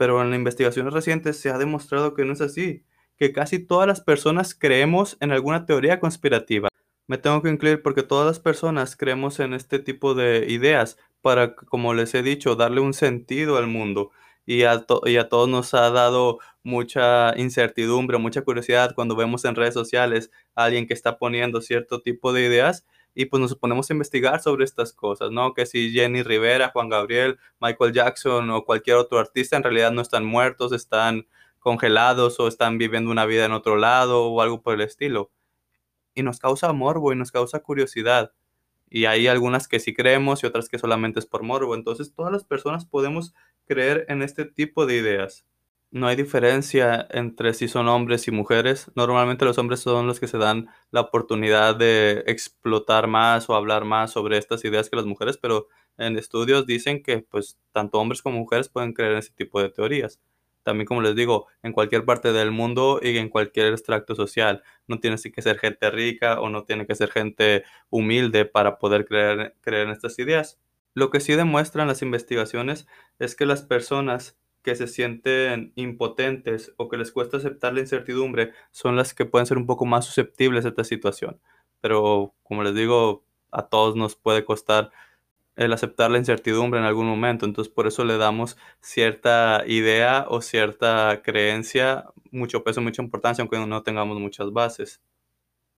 pero 0.00 0.22
en 0.22 0.32
investigaciones 0.32 0.94
recientes 0.94 1.38
se 1.38 1.50
ha 1.50 1.58
demostrado 1.58 2.14
que 2.14 2.24
no 2.24 2.32
es 2.32 2.40
así, 2.40 2.86
que 3.18 3.34
casi 3.34 3.58
todas 3.58 3.86
las 3.86 4.00
personas 4.00 4.54
creemos 4.54 5.18
en 5.20 5.30
alguna 5.30 5.66
teoría 5.66 6.00
conspirativa. 6.00 6.70
Me 7.06 7.18
tengo 7.18 7.42
que 7.42 7.50
incluir 7.50 7.82
porque 7.82 8.02
todas 8.02 8.26
las 8.26 8.40
personas 8.40 8.96
creemos 8.96 9.40
en 9.40 9.52
este 9.52 9.78
tipo 9.78 10.14
de 10.14 10.46
ideas 10.48 10.96
para, 11.20 11.54
como 11.54 11.92
les 11.92 12.14
he 12.14 12.22
dicho, 12.22 12.56
darle 12.56 12.80
un 12.80 12.94
sentido 12.94 13.58
al 13.58 13.66
mundo. 13.66 14.10
Y 14.46 14.62
a, 14.62 14.86
y 15.04 15.18
a 15.18 15.28
todos 15.28 15.50
nos 15.50 15.74
ha 15.74 15.90
dado 15.90 16.38
mucha 16.62 17.38
incertidumbre, 17.38 18.16
mucha 18.16 18.40
curiosidad 18.40 18.94
cuando 18.94 19.16
vemos 19.16 19.44
en 19.44 19.54
redes 19.54 19.74
sociales 19.74 20.30
a 20.54 20.64
alguien 20.64 20.86
que 20.86 20.94
está 20.94 21.18
poniendo 21.18 21.60
cierto 21.60 22.00
tipo 22.00 22.32
de 22.32 22.46
ideas 22.46 22.86
y 23.14 23.26
pues 23.26 23.40
nos 23.40 23.56
ponemos 23.56 23.90
a 23.90 23.92
investigar 23.92 24.40
sobre 24.40 24.64
estas 24.64 24.92
cosas, 24.92 25.30
¿no? 25.30 25.54
Que 25.54 25.66
si 25.66 25.92
Jenny 25.92 26.22
Rivera, 26.22 26.70
Juan 26.70 26.88
Gabriel, 26.88 27.38
Michael 27.60 27.92
Jackson 27.92 28.50
o 28.50 28.64
cualquier 28.64 28.96
otro 28.96 29.18
artista 29.18 29.56
en 29.56 29.62
realidad 29.62 29.92
no 29.92 30.00
están 30.00 30.24
muertos, 30.24 30.72
están 30.72 31.26
congelados 31.58 32.40
o 32.40 32.48
están 32.48 32.78
viviendo 32.78 33.10
una 33.10 33.26
vida 33.26 33.44
en 33.44 33.52
otro 33.52 33.76
lado 33.76 34.26
o 34.26 34.40
algo 34.40 34.62
por 34.62 34.74
el 34.74 34.80
estilo. 34.82 35.30
Y 36.14 36.22
nos 36.22 36.38
causa 36.38 36.72
morbo 36.72 37.12
y 37.12 37.16
nos 37.16 37.32
causa 37.32 37.60
curiosidad. 37.60 38.32
Y 38.88 39.04
hay 39.04 39.28
algunas 39.28 39.68
que 39.68 39.80
sí 39.80 39.94
creemos 39.94 40.42
y 40.42 40.46
otras 40.46 40.68
que 40.68 40.78
solamente 40.78 41.20
es 41.20 41.26
por 41.26 41.42
morbo. 41.42 41.74
Entonces 41.74 42.12
todas 42.14 42.32
las 42.32 42.44
personas 42.44 42.84
podemos 42.86 43.34
creer 43.66 44.06
en 44.08 44.22
este 44.22 44.44
tipo 44.44 44.86
de 44.86 44.96
ideas. 44.96 45.46
No 45.92 46.06
hay 46.06 46.14
diferencia 46.14 47.06
entre 47.10 47.52
si 47.52 47.66
son 47.66 47.88
hombres 47.88 48.28
y 48.28 48.30
mujeres. 48.30 48.90
Normalmente 48.94 49.44
los 49.44 49.58
hombres 49.58 49.80
son 49.80 50.06
los 50.06 50.20
que 50.20 50.28
se 50.28 50.38
dan 50.38 50.68
la 50.92 51.00
oportunidad 51.00 51.74
de 51.74 52.22
explotar 52.28 53.08
más 53.08 53.50
o 53.50 53.56
hablar 53.56 53.84
más 53.84 54.12
sobre 54.12 54.38
estas 54.38 54.64
ideas 54.64 54.88
que 54.88 54.94
las 54.96 55.04
mujeres, 55.04 55.36
pero 55.36 55.66
en 55.98 56.16
estudios 56.16 56.64
dicen 56.66 57.02
que 57.02 57.18
pues 57.18 57.58
tanto 57.72 57.98
hombres 57.98 58.22
como 58.22 58.38
mujeres 58.38 58.68
pueden 58.68 58.92
creer 58.92 59.12
en 59.12 59.18
ese 59.18 59.32
tipo 59.32 59.60
de 59.60 59.68
teorías. 59.70 60.20
También 60.62 60.86
como 60.86 61.02
les 61.02 61.16
digo, 61.16 61.48
en 61.62 61.72
cualquier 61.72 62.04
parte 62.04 62.32
del 62.32 62.52
mundo 62.52 63.00
y 63.02 63.18
en 63.18 63.28
cualquier 63.28 63.72
extracto 63.72 64.14
social. 64.14 64.62
No 64.86 65.00
tienes 65.00 65.22
que 65.22 65.42
ser 65.42 65.58
gente 65.58 65.90
rica 65.90 66.40
o 66.40 66.50
no 66.50 66.64
tiene 66.64 66.86
que 66.86 66.94
ser 66.94 67.10
gente 67.10 67.64
humilde 67.88 68.44
para 68.44 68.78
poder 68.78 69.06
creer, 69.06 69.56
creer 69.60 69.86
en 69.88 69.92
estas 69.92 70.18
ideas. 70.20 70.60
Lo 70.94 71.10
que 71.10 71.18
sí 71.20 71.34
demuestran 71.34 71.88
las 71.88 72.02
investigaciones 72.02 72.86
es 73.18 73.34
que 73.34 73.46
las 73.46 73.62
personas 73.62 74.36
que 74.62 74.74
se 74.76 74.86
sienten 74.86 75.72
impotentes 75.76 76.72
o 76.76 76.88
que 76.88 76.96
les 76.96 77.12
cuesta 77.12 77.38
aceptar 77.38 77.74
la 77.74 77.80
incertidumbre 77.80 78.52
son 78.70 78.96
las 78.96 79.14
que 79.14 79.24
pueden 79.24 79.46
ser 79.46 79.58
un 79.58 79.66
poco 79.66 79.86
más 79.86 80.04
susceptibles 80.06 80.64
a 80.64 80.68
esta 80.68 80.84
situación. 80.84 81.40
Pero 81.80 82.34
como 82.42 82.62
les 82.62 82.74
digo, 82.74 83.24
a 83.50 83.68
todos 83.68 83.96
nos 83.96 84.16
puede 84.16 84.44
costar 84.44 84.90
el 85.56 85.72
aceptar 85.72 86.10
la 86.10 86.18
incertidumbre 86.18 86.80
en 86.80 86.86
algún 86.86 87.06
momento. 87.06 87.46
Entonces 87.46 87.72
por 87.72 87.86
eso 87.86 88.04
le 88.04 88.16
damos 88.16 88.56
cierta 88.80 89.64
idea 89.66 90.26
o 90.28 90.40
cierta 90.40 91.22
creencia, 91.22 92.06
mucho 92.30 92.64
peso, 92.64 92.80
mucha 92.80 93.02
importancia, 93.02 93.42
aunque 93.42 93.58
no 93.58 93.82
tengamos 93.82 94.18
muchas 94.20 94.52
bases. 94.52 95.00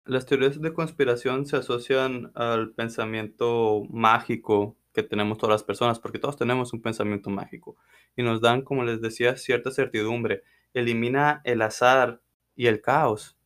Las 0.05 0.25
teorías 0.25 0.59
de 0.59 0.73
conspiración 0.73 1.45
se 1.45 1.57
asocian 1.57 2.31
al 2.35 2.71
pensamiento 2.71 3.83
mágico 3.89 4.75
que 4.93 5.03
tenemos 5.03 5.37
todas 5.37 5.53
las 5.53 5.63
personas, 5.63 5.99
porque 5.99 6.19
todos 6.19 6.37
tenemos 6.37 6.73
un 6.73 6.81
pensamiento 6.81 7.29
mágico 7.29 7.77
y 8.15 8.23
nos 8.23 8.41
dan, 8.41 8.61
como 8.61 8.83
les 8.83 9.01
decía, 9.01 9.37
cierta 9.37 9.71
certidumbre. 9.71 10.43
Elimina 10.73 11.41
el 11.43 11.61
azar 11.61 12.21
y 12.55 12.67
el 12.67 12.81
caos. 12.81 13.37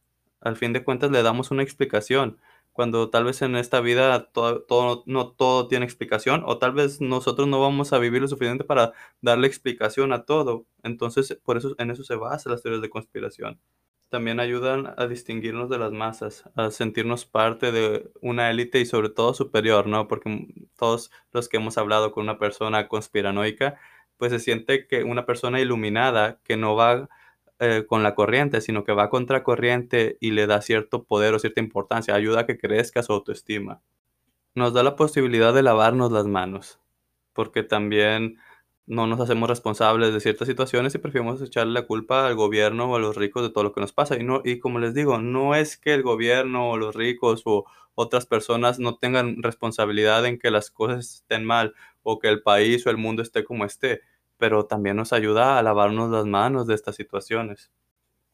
Al 0.41 0.57
fin 0.57 0.73
de 0.73 0.83
cuentas 0.83 1.11
le 1.11 1.23
damos 1.23 1.51
una 1.51 1.63
explicación, 1.63 2.39
cuando 2.75 3.09
tal 3.09 3.23
vez 3.23 3.41
en 3.41 3.55
esta 3.55 3.79
vida 3.79 4.31
todo, 4.33 5.03
no 5.05 5.31
todo 5.31 5.67
tiene 5.69 5.85
explicación 5.85 6.43
o 6.45 6.57
tal 6.57 6.73
vez 6.73 6.99
nosotros 6.99 7.47
no 7.47 7.61
vamos 7.61 7.93
a 7.93 7.99
vivir 7.99 8.21
lo 8.21 8.27
suficiente 8.27 8.65
para 8.65 8.91
darle 9.21 9.47
explicación 9.47 10.11
a 10.11 10.25
todo. 10.25 10.65
Entonces, 10.83 11.39
por 11.43 11.55
eso 11.55 11.73
en 11.77 11.91
eso 11.91 12.03
se 12.03 12.15
basan 12.15 12.51
las 12.51 12.61
teorías 12.63 12.81
de 12.81 12.89
conspiración 12.89 13.59
también 14.09 14.39
ayudan 14.39 14.93
a 14.97 15.07
distinguirnos 15.07 15.69
de 15.69 15.77
las 15.77 15.91
masas, 15.91 16.43
a 16.55 16.71
sentirnos 16.71 17.25
parte 17.25 17.71
de 17.71 18.09
una 18.21 18.49
élite 18.49 18.79
y 18.79 18.85
sobre 18.85 19.09
todo 19.09 19.33
superior, 19.33 19.87
¿no? 19.87 20.07
Porque 20.07 20.47
todos 20.75 21.11
los 21.31 21.49
que 21.49 21.57
hemos 21.57 21.77
hablado 21.77 22.11
con 22.11 22.23
una 22.23 22.37
persona 22.37 22.87
conspiranoica, 22.87 23.79
pues 24.17 24.31
se 24.31 24.39
siente 24.39 24.87
que 24.87 25.03
una 25.03 25.25
persona 25.25 25.59
iluminada 25.59 26.39
que 26.43 26.57
no 26.57 26.75
va 26.75 27.09
eh, 27.59 27.85
con 27.87 28.03
la 28.03 28.15
corriente, 28.15 28.61
sino 28.61 28.83
que 28.83 28.91
va 28.91 29.09
contra 29.09 29.43
corriente 29.43 30.17
y 30.19 30.31
le 30.31 30.47
da 30.47 30.61
cierto 30.61 31.03
poder 31.03 31.33
o 31.33 31.39
cierta 31.39 31.61
importancia, 31.61 32.13
ayuda 32.13 32.41
a 32.41 32.45
que 32.45 32.57
crezca 32.57 33.03
su 33.03 33.13
autoestima. 33.13 33.81
Nos 34.55 34.73
da 34.73 34.83
la 34.83 34.95
posibilidad 34.95 35.53
de 35.53 35.63
lavarnos 35.63 36.11
las 36.11 36.25
manos, 36.25 36.79
porque 37.33 37.63
también 37.63 38.39
no 38.87 39.07
nos 39.07 39.19
hacemos 39.19 39.49
responsables 39.49 40.13
de 40.13 40.19
ciertas 40.19 40.47
situaciones 40.47 40.93
y 40.93 40.99
preferimos 40.99 41.41
echarle 41.41 41.73
la 41.73 41.87
culpa 41.87 42.27
al 42.27 42.35
gobierno 42.35 42.85
o 42.91 42.95
a 42.95 42.99
los 42.99 43.15
ricos 43.15 43.43
de 43.43 43.49
todo 43.49 43.63
lo 43.63 43.73
que 43.73 43.81
nos 43.81 43.93
pasa. 43.93 44.15
Y, 44.17 44.23
no, 44.23 44.41
y 44.43 44.59
como 44.59 44.79
les 44.79 44.93
digo, 44.93 45.17
no 45.19 45.55
es 45.55 45.77
que 45.77 45.93
el 45.93 46.03
gobierno 46.03 46.69
o 46.69 46.77
los 46.77 46.95
ricos 46.95 47.41
o 47.45 47.65
otras 47.95 48.25
personas 48.25 48.79
no 48.79 48.97
tengan 48.97 49.41
responsabilidad 49.41 50.25
en 50.25 50.37
que 50.37 50.51
las 50.51 50.69
cosas 50.69 51.15
estén 51.15 51.45
mal 51.45 51.73
o 52.03 52.19
que 52.19 52.27
el 52.29 52.43
país 52.43 52.85
o 52.85 52.89
el 52.91 52.97
mundo 52.97 53.23
esté 53.23 53.43
como 53.43 53.65
esté, 53.65 54.01
pero 54.37 54.65
también 54.65 54.97
nos 54.97 55.13
ayuda 55.13 55.57
a 55.57 55.63
lavarnos 55.63 56.11
las 56.11 56.25
manos 56.25 56.67
de 56.67 56.75
estas 56.75 56.95
situaciones. 56.95 57.71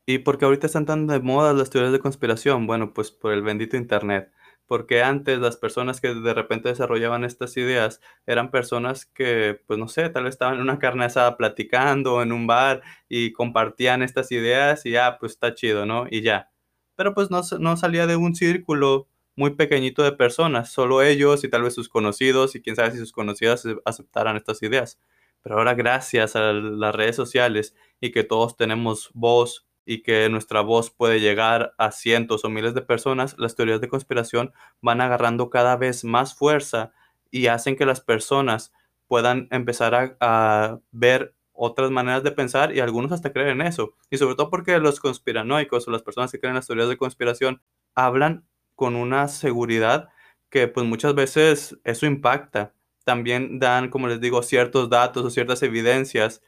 ¿Y 0.05 0.20
por 0.20 0.38
qué 0.38 0.46
ahorita 0.46 0.67
están 0.67 0.86
tan 0.86 1.08
de 1.08 1.20
moda 1.20 1.53
las 1.53 1.70
teorías 1.70 1.93
de 1.93 2.00
conspiración? 2.00 2.67
Bueno, 2.67 2.93
pues 2.93 3.12
por 3.12 3.34
el 3.34 3.43
bendito 3.43 3.77
Internet 3.77 4.31
porque 4.71 5.03
antes 5.03 5.37
las 5.39 5.57
personas 5.57 5.99
que 5.99 6.15
de 6.15 6.33
repente 6.33 6.69
desarrollaban 6.69 7.25
estas 7.25 7.57
ideas 7.57 7.99
eran 8.25 8.51
personas 8.51 9.05
que, 9.05 9.59
pues 9.67 9.77
no 9.77 9.89
sé, 9.89 10.07
tal 10.07 10.23
vez 10.23 10.35
estaban 10.35 10.55
en 10.55 10.61
una 10.61 10.79
carne 10.79 11.03
asada 11.03 11.35
platicando 11.35 12.21
en 12.21 12.31
un 12.31 12.47
bar 12.47 12.81
y 13.09 13.33
compartían 13.33 14.01
estas 14.01 14.31
ideas 14.31 14.85
y 14.85 14.91
ya, 14.91 15.07
ah, 15.07 15.17
pues 15.19 15.33
está 15.33 15.55
chido, 15.55 15.85
¿no? 15.85 16.05
Y 16.09 16.21
ya. 16.21 16.51
Pero 16.95 17.13
pues 17.13 17.29
no, 17.29 17.41
no 17.59 17.75
salía 17.75 18.07
de 18.07 18.15
un 18.15 18.33
círculo 18.33 19.09
muy 19.35 19.55
pequeñito 19.55 20.03
de 20.03 20.13
personas, 20.13 20.71
solo 20.71 21.01
ellos 21.01 21.43
y 21.43 21.49
tal 21.49 21.63
vez 21.63 21.73
sus 21.73 21.89
conocidos 21.89 22.55
y 22.55 22.61
quién 22.61 22.77
sabe 22.77 22.91
si 22.91 22.97
sus 22.97 23.11
conocidas 23.11 23.67
aceptaran 23.83 24.37
estas 24.37 24.63
ideas. 24.63 25.01
Pero 25.41 25.57
ahora 25.57 25.73
gracias 25.73 26.37
a 26.37 26.53
las 26.53 26.95
redes 26.95 27.17
sociales 27.17 27.75
y 27.99 28.13
que 28.13 28.23
todos 28.23 28.55
tenemos 28.55 29.11
voz 29.13 29.67
y 29.85 30.03
que 30.03 30.29
nuestra 30.29 30.61
voz 30.61 30.91
puede 30.91 31.19
llegar 31.19 31.73
a 31.77 31.91
cientos 31.91 32.45
o 32.45 32.50
miles 32.50 32.73
de 32.73 32.81
personas, 32.81 33.35
las 33.38 33.55
teorías 33.55 33.81
de 33.81 33.88
conspiración 33.88 34.53
van 34.81 35.01
agarrando 35.01 35.50
cada 35.50 35.75
vez 35.75 36.03
más 36.03 36.35
fuerza 36.35 36.93
y 37.31 37.47
hacen 37.47 37.75
que 37.75 37.85
las 37.85 38.01
personas 38.01 38.73
puedan 39.07 39.47
empezar 39.51 40.17
a, 40.19 40.79
ver 40.91 41.35
otras 41.53 41.91
maneras 41.91 42.23
de 42.23 42.31
pensar 42.31 42.75
y 42.75 42.79
algunos 42.79 43.11
hasta 43.11 43.31
creer 43.33 43.50
en 43.50 43.61
eso. 43.61 43.93
Y 44.09 44.17
sobre 44.17 44.35
todo 44.35 44.50
porque 44.50 44.79
los 44.79 45.00
conspiranoicos 45.00 45.88
o 45.88 45.91
las 45.91 46.01
personas 46.01 46.31
que 46.31 46.39
creen 46.39 46.51
en 46.51 46.55
las 46.55 46.67
teorías 46.67 46.89
de 46.89 46.97
conspiración 46.97 47.61
hablan 47.93 48.45
con 48.75 48.95
una 48.95 49.27
seguridad 49.27 50.09
que 50.50 50.67
pues 50.67 50.85
muchas 50.85 51.13
veces 51.13 51.77
eso 51.83 52.05
impacta. 52.05 52.73
También 53.03 53.59
dan, 53.59 53.89
como 53.89 54.07
les 54.07 54.21
digo, 54.21 54.43
ciertos 54.43 54.89
datos 54.89 55.25
o 55.25 55.29
ciertas 55.29 55.61
evidencias 55.61 56.41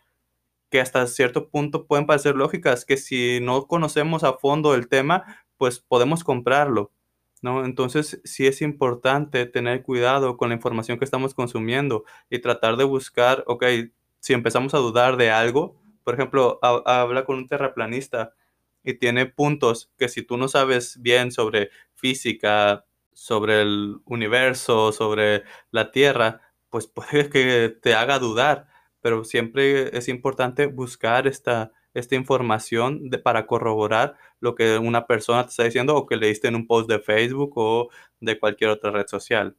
que 0.73 0.81
hasta 0.81 1.05
cierto 1.05 1.49
punto 1.49 1.85
pueden 1.85 2.07
parecer 2.07 2.35
lógicas, 2.35 2.83
que 2.83 2.97
si 2.97 3.39
no 3.39 3.67
conocemos 3.67 4.23
a 4.23 4.33
fondo 4.33 4.73
el 4.73 4.87
tema, 4.87 5.45
pues 5.55 5.79
podemos 5.79 6.23
comprarlo, 6.23 6.91
¿no? 7.43 7.63
Entonces 7.63 8.19
sí 8.23 8.47
es 8.47 8.59
importante 8.63 9.45
tener 9.45 9.83
cuidado 9.83 10.35
con 10.35 10.49
la 10.49 10.55
información 10.55 10.97
que 10.97 11.05
estamos 11.05 11.35
consumiendo 11.35 12.05
y 12.27 12.39
tratar 12.39 12.75
de 12.75 12.85
buscar, 12.85 13.43
ok, 13.45 13.65
si 14.19 14.33
empezamos 14.33 14.73
a 14.73 14.79
dudar 14.79 15.15
de 15.15 15.29
algo, 15.29 15.79
por 16.03 16.15
ejemplo, 16.15 16.57
habla 16.63 17.23
con 17.23 17.37
un 17.37 17.47
terraplanista 17.47 18.33
y 18.83 18.95
tiene 18.95 19.27
puntos 19.27 19.91
que 19.99 20.09
si 20.09 20.23
tú 20.23 20.37
no 20.37 20.47
sabes 20.47 20.99
bien 21.03 21.31
sobre 21.31 21.69
física, 21.93 22.83
sobre 23.11 23.61
el 23.61 23.97
universo, 24.05 24.91
sobre 24.91 25.43
la 25.69 25.91
Tierra, 25.91 26.41
pues 26.71 26.87
puede 26.87 27.29
que 27.29 27.69
te 27.79 27.93
haga 27.93 28.17
dudar 28.17 28.72
pero 29.03 29.25
siempre 29.25 29.95
es 29.97 30.07
importante 30.07 30.65
buscar 30.67 31.27
esta, 31.27 31.73
esta 31.93 32.15
información 32.15 33.09
de, 33.09 33.19
para 33.19 33.45
corroborar 33.47 34.15
lo 34.39 34.55
que 34.55 34.77
una 34.77 35.07
persona 35.07 35.43
te 35.43 35.49
está 35.49 35.65
diciendo 35.65 35.95
o 35.97 36.05
que 36.07 36.15
leíste 36.15 36.47
en 36.47 36.55
un 36.55 36.67
post 36.67 36.89
de 36.89 36.99
Facebook 36.99 37.51
o 37.57 37.89
de 38.21 38.39
cualquier 38.39 38.69
otra 38.69 38.91
red 38.91 39.05
social. 39.07 39.57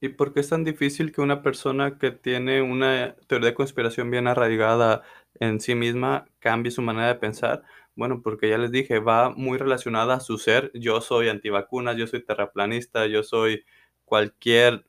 ¿Y 0.00 0.08
por 0.08 0.34
qué 0.34 0.40
es 0.40 0.48
tan 0.48 0.64
difícil 0.64 1.12
que 1.12 1.20
una 1.20 1.42
persona 1.42 1.96
que 1.96 2.10
tiene 2.10 2.60
una 2.60 3.14
teoría 3.28 3.50
de 3.50 3.54
conspiración 3.54 4.10
bien 4.10 4.26
arraigada 4.26 5.02
en 5.38 5.60
sí 5.60 5.76
misma 5.76 6.26
cambie 6.40 6.72
su 6.72 6.82
manera 6.82 7.06
de 7.06 7.14
pensar? 7.14 7.62
Bueno, 7.94 8.20
porque 8.20 8.48
ya 8.48 8.58
les 8.58 8.72
dije, 8.72 8.98
va 8.98 9.30
muy 9.30 9.58
relacionada 9.58 10.14
a 10.14 10.20
su 10.20 10.38
ser. 10.38 10.72
Yo 10.74 11.00
soy 11.00 11.28
antivacunas, 11.28 11.96
yo 11.96 12.08
soy 12.08 12.24
terraplanista, 12.24 13.06
yo 13.06 13.22
soy 13.22 13.64
cualquier 14.04 14.84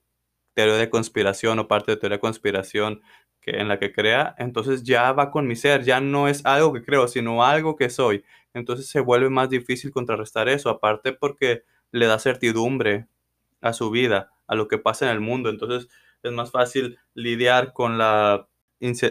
teoría 0.56 0.78
de 0.78 0.90
conspiración 0.90 1.60
o 1.60 1.68
parte 1.68 1.92
de 1.92 1.98
teoría 1.98 2.18
de 2.18 2.22
conspiración 2.22 3.02
que, 3.44 3.52
en 3.60 3.68
la 3.68 3.80
que 3.80 3.92
crea, 3.92 4.36
entonces 4.38 4.84
ya 4.84 5.12
va 5.12 5.32
con 5.32 5.48
mi 5.48 5.56
ser, 5.56 5.84
ya 5.84 6.00
no 6.00 6.28
es 6.28 6.46
algo 6.46 6.74
que 6.74 6.84
creo, 6.84 7.08
sino 7.08 7.44
algo 7.44 7.76
que 7.76 7.90
soy. 7.90 8.24
Entonces 8.54 8.88
se 8.88 9.00
vuelve 9.00 9.30
más 9.30 9.50
difícil 9.50 9.92
contrarrestar 9.92 10.50
eso, 10.50 10.70
aparte 10.70 11.14
porque 11.14 11.64
le 11.92 12.08
da 12.08 12.20
certidumbre 12.20 13.08
a 13.62 13.74
su 13.74 13.92
vida, 13.92 14.32
a 14.48 14.56
lo 14.56 14.68
que 14.68 14.78
pasa 14.78 15.06
en 15.06 15.12
el 15.12 15.22
mundo. 15.22 15.50
Entonces 15.50 15.90
es 16.24 16.32
más 16.32 16.52
fácil 16.52 17.00
lidiar 17.14 17.74
con 17.74 17.98
la 17.98 18.48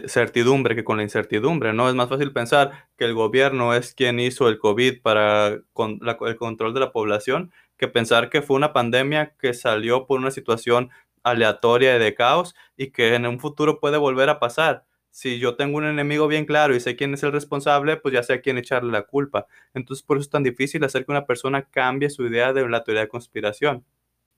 certidumbre 0.07 0.75
que 0.75 0.83
con 0.83 0.97
la 0.97 1.03
incertidumbre, 1.03 1.73
¿no? 1.73 1.89
Es 1.89 1.95
más 1.95 2.09
fácil 2.09 2.31
pensar 2.31 2.87
que 2.95 3.05
el 3.05 3.15
gobierno 3.15 3.73
es 3.73 3.95
quien 3.95 4.19
hizo 4.19 4.47
el 4.47 4.59
COVID 4.59 5.01
para 5.01 5.59
con 5.73 5.99
el 6.03 6.35
control 6.35 6.75
de 6.75 6.79
la 6.79 6.91
población 6.91 7.51
que 7.77 7.87
pensar 7.87 8.29
que 8.29 8.43
fue 8.43 8.55
una 8.55 8.71
pandemia 8.71 9.35
que 9.39 9.53
salió 9.53 10.05
por 10.05 10.19
una 10.19 10.31
situación 10.31 10.91
aleatoria 11.23 11.97
de 11.99 12.13
caos 12.15 12.55
y 12.77 12.91
que 12.91 13.15
en 13.15 13.25
un 13.25 13.39
futuro 13.39 13.79
puede 13.79 13.97
volver 13.97 14.29
a 14.29 14.39
pasar. 14.39 14.85
Si 15.09 15.39
yo 15.39 15.55
tengo 15.55 15.77
un 15.77 15.85
enemigo 15.85 16.27
bien 16.27 16.45
claro 16.45 16.75
y 16.75 16.79
sé 16.79 16.95
quién 16.95 17.13
es 17.13 17.23
el 17.23 17.31
responsable, 17.31 17.97
pues 17.97 18.13
ya 18.13 18.23
sé 18.23 18.33
a 18.33 18.41
quién 18.41 18.57
echarle 18.57 18.91
la 18.91 19.03
culpa. 19.03 19.47
Entonces 19.73 20.03
por 20.03 20.17
eso 20.17 20.23
es 20.23 20.29
tan 20.29 20.43
difícil 20.43 20.83
hacer 20.83 21.05
que 21.05 21.11
una 21.11 21.25
persona 21.25 21.63
cambie 21.69 22.09
su 22.09 22.25
idea 22.25 22.53
de 22.53 22.67
la 22.67 22.83
teoría 22.83 23.01
de 23.01 23.09
conspiración. 23.09 23.85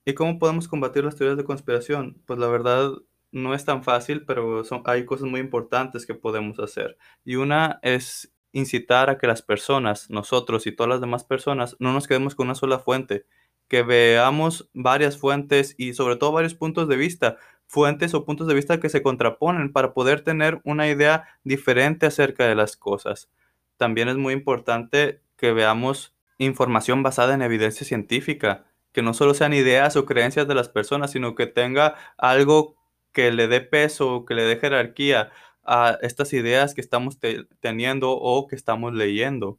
¿Y 0.04 0.14
cómo 0.14 0.38
podemos 0.38 0.68
combatir 0.68 1.04
las 1.04 1.16
teorías 1.16 1.36
de 1.36 1.44
conspiración? 1.44 2.22
Pues 2.26 2.38
la 2.38 2.48
verdad 2.48 2.92
no 3.32 3.54
es 3.54 3.64
tan 3.64 3.82
fácil, 3.82 4.24
pero 4.24 4.64
son, 4.64 4.82
hay 4.86 5.04
cosas 5.04 5.28
muy 5.28 5.40
importantes 5.40 6.06
que 6.06 6.14
podemos 6.14 6.58
hacer. 6.60 6.96
Y 7.24 7.36
una 7.36 7.80
es 7.82 8.32
incitar 8.52 9.10
a 9.10 9.18
que 9.18 9.26
las 9.26 9.42
personas, 9.42 10.08
nosotros 10.10 10.66
y 10.66 10.72
todas 10.72 10.88
las 10.90 11.00
demás 11.00 11.24
personas, 11.24 11.76
no 11.78 11.92
nos 11.92 12.06
quedemos 12.06 12.34
con 12.34 12.46
una 12.46 12.54
sola 12.54 12.78
fuente, 12.78 13.26
que 13.68 13.82
veamos 13.82 14.68
varias 14.72 15.18
fuentes 15.18 15.74
y 15.78 15.94
sobre 15.94 16.16
todo 16.16 16.32
varios 16.32 16.54
puntos 16.54 16.88
de 16.88 16.96
vista, 16.96 17.36
fuentes 17.66 18.14
o 18.14 18.24
puntos 18.24 18.46
de 18.46 18.54
vista 18.54 18.80
que 18.80 18.88
se 18.88 19.02
contraponen 19.02 19.72
para 19.72 19.92
poder 19.92 20.20
tener 20.20 20.60
una 20.64 20.88
idea 20.88 21.24
diferente 21.44 22.06
acerca 22.06 22.46
de 22.46 22.54
las 22.54 22.76
cosas. 22.76 23.28
También 23.76 24.08
es 24.08 24.16
muy 24.16 24.32
importante 24.32 25.20
que 25.36 25.52
veamos 25.52 26.14
información 26.38 27.02
basada 27.02 27.34
en 27.34 27.42
evidencia 27.42 27.86
científica, 27.86 28.64
que 28.92 29.02
no 29.02 29.14
solo 29.14 29.34
sean 29.34 29.52
ideas 29.52 29.96
o 29.96 30.06
creencias 30.06 30.48
de 30.48 30.54
las 30.54 30.68
personas, 30.68 31.10
sino 31.10 31.34
que 31.34 31.46
tenga 31.46 31.94
algo 32.16 32.76
que 33.12 33.32
le 33.32 33.48
dé 33.48 33.60
peso, 33.60 34.24
que 34.24 34.34
le 34.34 34.42
dé 34.42 34.56
jerarquía 34.56 35.30
a 35.64 35.98
estas 36.02 36.32
ideas 36.32 36.74
que 36.74 36.80
estamos 36.80 37.18
teniendo 37.60 38.12
o 38.12 38.46
que 38.46 38.56
estamos 38.56 38.94
leyendo. 38.94 39.58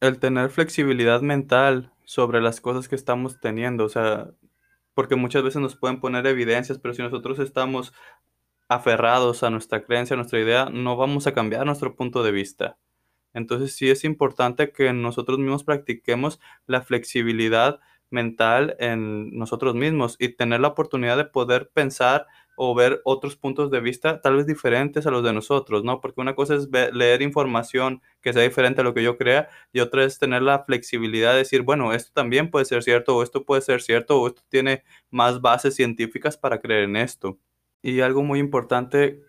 El 0.00 0.18
tener 0.18 0.50
flexibilidad 0.50 1.20
mental 1.20 1.92
sobre 2.10 2.40
las 2.40 2.60
cosas 2.60 2.88
que 2.88 2.96
estamos 2.96 3.38
teniendo, 3.38 3.84
o 3.84 3.88
sea, 3.88 4.32
porque 4.94 5.14
muchas 5.14 5.44
veces 5.44 5.62
nos 5.62 5.76
pueden 5.76 6.00
poner 6.00 6.26
evidencias, 6.26 6.80
pero 6.80 6.92
si 6.92 7.02
nosotros 7.02 7.38
estamos 7.38 7.92
aferrados 8.68 9.44
a 9.44 9.50
nuestra 9.50 9.84
creencia, 9.84 10.14
a 10.14 10.16
nuestra 10.16 10.40
idea, 10.40 10.68
no 10.72 10.96
vamos 10.96 11.28
a 11.28 11.34
cambiar 11.34 11.64
nuestro 11.64 11.94
punto 11.94 12.24
de 12.24 12.32
vista. 12.32 12.78
Entonces 13.32 13.76
sí 13.76 13.88
es 13.90 14.02
importante 14.02 14.72
que 14.72 14.92
nosotros 14.92 15.38
mismos 15.38 15.62
practiquemos 15.62 16.40
la 16.66 16.82
flexibilidad 16.82 17.78
mental 18.10 18.74
en 18.80 19.30
nosotros 19.38 19.76
mismos 19.76 20.16
y 20.18 20.30
tener 20.30 20.58
la 20.58 20.68
oportunidad 20.68 21.16
de 21.16 21.26
poder 21.26 21.70
pensar 21.72 22.26
o 22.62 22.74
ver 22.74 23.00
otros 23.04 23.36
puntos 23.36 23.70
de 23.70 23.80
vista 23.80 24.20
tal 24.20 24.36
vez 24.36 24.46
diferentes 24.46 25.06
a 25.06 25.10
los 25.10 25.24
de 25.24 25.32
nosotros, 25.32 25.82
¿no? 25.82 26.02
Porque 26.02 26.20
una 26.20 26.34
cosa 26.34 26.56
es 26.56 26.68
leer 26.92 27.22
información 27.22 28.02
que 28.20 28.34
sea 28.34 28.42
diferente 28.42 28.82
a 28.82 28.84
lo 28.84 28.92
que 28.92 29.02
yo 29.02 29.16
crea 29.16 29.48
y 29.72 29.80
otra 29.80 30.04
es 30.04 30.18
tener 30.18 30.42
la 30.42 30.64
flexibilidad 30.64 31.32
de 31.32 31.38
decir, 31.38 31.62
bueno, 31.62 31.94
esto 31.94 32.12
también 32.12 32.50
puede 32.50 32.66
ser 32.66 32.82
cierto 32.82 33.16
o 33.16 33.22
esto 33.22 33.46
puede 33.46 33.62
ser 33.62 33.80
cierto 33.80 34.20
o 34.20 34.26
esto 34.26 34.42
tiene 34.50 34.84
más 35.10 35.40
bases 35.40 35.74
científicas 35.74 36.36
para 36.36 36.60
creer 36.60 36.84
en 36.84 36.96
esto. 36.96 37.38
Y 37.80 38.00
algo 38.00 38.22
muy 38.22 38.40
importante 38.40 39.22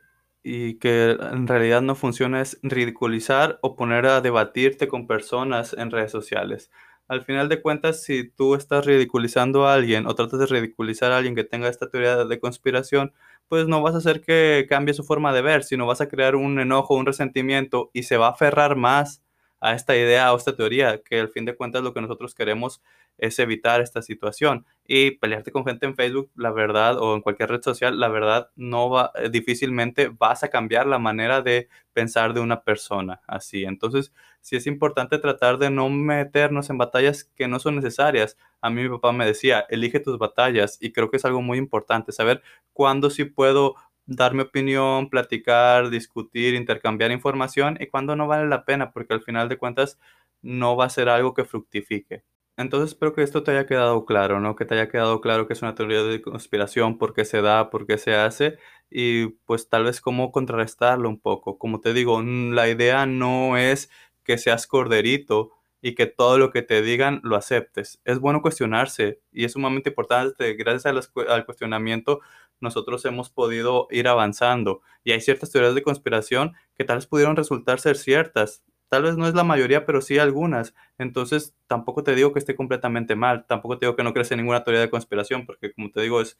y 0.44 0.78
que 0.80 1.12
en 1.12 1.48
realidad 1.48 1.82
no 1.82 1.96
funciona 1.96 2.42
es 2.42 2.60
ridiculizar 2.64 3.60
o 3.62 3.78
poner 3.78 4.08
a 4.08 4.20
debatirte 4.20 4.90
con 4.90 5.08
personas 5.08 5.72
en 5.72 5.90
redes 5.90 6.12
sociales 6.12 6.70
al 7.08 7.24
final 7.24 7.50
de 7.50 7.62
cuentas, 7.62 8.04
si 8.04 8.30
tú 8.30 8.56
estás 8.56 8.86
ridiculizando 8.86 9.68
a 9.68 9.74
alguien 9.74 10.08
o 10.08 10.16
tratas 10.16 10.40
de 10.40 10.46
ridiculizar 10.46 11.12
a 11.12 11.18
alguien 11.18 11.36
que 11.36 11.44
tenga 11.44 11.68
esta 11.70 11.90
teoría 11.90 12.24
de 12.26 12.40
conspiración, 12.40 13.14
pues 13.48 13.68
no 13.68 13.82
vas 13.82 13.96
a 13.96 13.98
hacer 13.98 14.22
que 14.22 14.66
cambie 14.70 14.94
su 14.94 15.04
forma 15.04 15.34
de 15.34 15.42
ver, 15.42 15.64
sino 15.64 15.86
vas 15.86 16.02
a 16.02 16.08
crear 16.08 16.36
un 16.36 16.60
enojo, 16.60 16.96
un 16.96 17.06
resentimiento 17.06 17.90
y 17.94 18.04
se 18.04 18.18
va 18.18 18.28
a 18.28 18.32
aferrar 18.32 18.76
más 18.76 19.24
a 19.62 19.74
esta 19.74 19.96
idea 19.96 20.34
o 20.34 20.38
esta 20.38 20.56
teoría, 20.56 21.02
que 21.02 21.20
al 21.20 21.30
fin 21.30 21.46
de 21.46 21.56
cuentas 21.56 21.84
lo 21.84 21.94
que 21.94 22.02
nosotros 22.02 22.36
queremos 22.36 22.82
es 23.18 23.38
evitar 23.40 23.80
esta 23.82 24.02
situación. 24.02 24.66
Y 24.86 25.12
pelearte 25.12 25.52
con 25.52 25.64
gente 25.66 25.86
en 25.86 25.96
Facebook, 25.96 26.32
la 26.36 26.52
verdad, 26.52 26.98
o 26.98 27.16
en 27.16 27.22
cualquier 27.22 27.50
red 27.50 27.62
social, 27.62 28.00
la 28.00 28.10
verdad, 28.10 28.50
no 28.56 28.90
va, 28.90 29.12
eh, 29.16 29.30
difícilmente 29.30 30.10
vas 30.10 30.44
a 30.44 30.50
cambiar 30.50 30.88
la 30.88 31.00
manera 31.00 31.42
de 31.42 31.70
pensar 31.94 32.34
de 32.34 32.42
una 32.42 32.64
persona 32.64 33.22
así. 33.28 33.64
Entonces, 33.64 34.12
sí 34.42 34.56
es 34.56 34.66
importante 34.68 35.20
tratar 35.20 35.60
de 35.60 35.70
no 35.70 35.90
meternos 35.90 36.70
en 36.70 36.78
batallas 36.80 37.24
que 37.24 37.48
no 37.48 37.60
son 37.60 37.76
necesarias. 37.76 38.38
A 38.60 38.70
mí 38.70 38.82
mi 38.82 38.90
papá 38.90 39.12
me 39.12 39.26
decía, 39.26 39.66
elige 39.70 40.00
tus 40.00 40.18
batallas 40.18 40.78
y 40.82 40.92
creo 40.92 41.10
que 41.12 41.18
es 41.18 41.26
algo 41.26 41.42
muy 41.42 41.58
importante, 41.60 42.12
saber 42.12 42.42
cuándo 42.74 43.10
sí 43.12 43.26
puedo 43.26 43.76
dar 44.06 44.34
mi 44.34 44.42
opinión, 44.42 45.10
platicar, 45.10 45.90
discutir, 45.90 46.54
intercambiar 46.56 47.12
información 47.12 47.78
y 47.80 47.88
cuándo 47.88 48.16
no 48.16 48.28
vale 48.28 48.48
la 48.48 48.66
pena, 48.66 48.92
porque 48.92 49.14
al 49.14 49.22
final 49.24 49.50
de 49.50 49.58
cuentas 49.58 50.00
no 50.42 50.76
va 50.76 50.86
a 50.86 50.90
ser 50.90 51.10
algo 51.10 51.34
que 51.34 51.46
fructifique. 51.46 52.24
Entonces 52.58 52.92
espero 52.92 53.14
que 53.14 53.24
esto 53.24 53.44
te 53.44 53.52
haya 53.52 53.66
quedado 53.66 54.06
claro, 54.06 54.40
¿no? 54.40 54.56
Que 54.56 54.66
te 54.66 54.76
haya 54.76 54.90
quedado 54.90 55.22
claro 55.22 55.48
que 55.48 55.54
es 55.54 55.62
una 55.62 55.74
teoría 55.76 56.04
de 56.04 56.22
conspiración, 56.22 56.98
por 56.98 57.14
qué 57.14 57.26
se 57.26 57.42
da, 57.42 57.70
por 57.70 57.88
qué 57.88 57.98
se 57.98 58.14
hace 58.16 58.58
y 58.90 59.28
pues 59.46 59.70
tal 59.70 59.86
vez 59.86 60.02
cómo 60.02 60.32
contrarrestarlo 60.32 61.10
un 61.10 61.20
poco. 61.20 61.58
Como 61.58 61.80
te 61.82 61.94
digo, 61.94 62.22
la 62.22 62.70
idea 62.70 63.06
no 63.06 63.58
es 63.58 63.90
que 64.24 64.38
seas 64.38 64.68
corderito 64.68 65.52
y 65.82 65.96
que 65.96 66.06
todo 66.08 66.38
lo 66.38 66.52
que 66.52 66.62
te 66.62 66.82
digan 66.82 67.22
lo 67.24 67.36
aceptes. 67.36 68.00
Es 68.06 68.20
bueno 68.20 68.42
cuestionarse 68.42 69.22
y 69.32 69.46
es 69.46 69.54
sumamente 69.54 69.90
importante. 69.90 70.54
Gracias 70.54 71.12
al 71.28 71.46
cuestionamiento 71.46 72.20
nosotros 72.62 73.04
hemos 73.06 73.30
podido 73.30 73.88
ir 73.92 74.08
avanzando 74.08 74.82
y 75.04 75.12
hay 75.12 75.22
ciertas 75.22 75.52
teorías 75.52 75.76
de 75.76 75.84
conspiración 75.84 76.54
que 76.76 76.84
tal 76.84 76.98
vez 76.98 77.08
pudieron 77.08 77.36
resultar 77.36 77.80
ser 77.80 77.98
ciertas 77.98 78.64
Tal 78.92 79.04
vez 79.04 79.16
no 79.16 79.26
es 79.26 79.34
la 79.34 79.46
mayoría, 79.46 79.86
pero 79.86 80.02
sí 80.02 80.20
algunas. 80.20 80.76
Entonces, 80.98 81.56
tampoco 81.68 82.04
te 82.04 82.14
digo 82.14 82.34
que 82.34 82.40
esté 82.40 82.58
completamente 82.58 83.16
mal. 83.16 83.46
Tampoco 83.48 83.78
te 83.78 83.86
digo 83.86 83.96
que 83.96 84.04
no 84.04 84.12
crees 84.12 84.30
en 84.32 84.40
ninguna 84.40 84.66
teoría 84.66 84.82
de 84.82 84.90
conspiración, 84.90 85.46
porque 85.46 85.72
como 85.72 85.92
te 85.92 86.02
digo, 86.02 86.20
es 86.20 86.38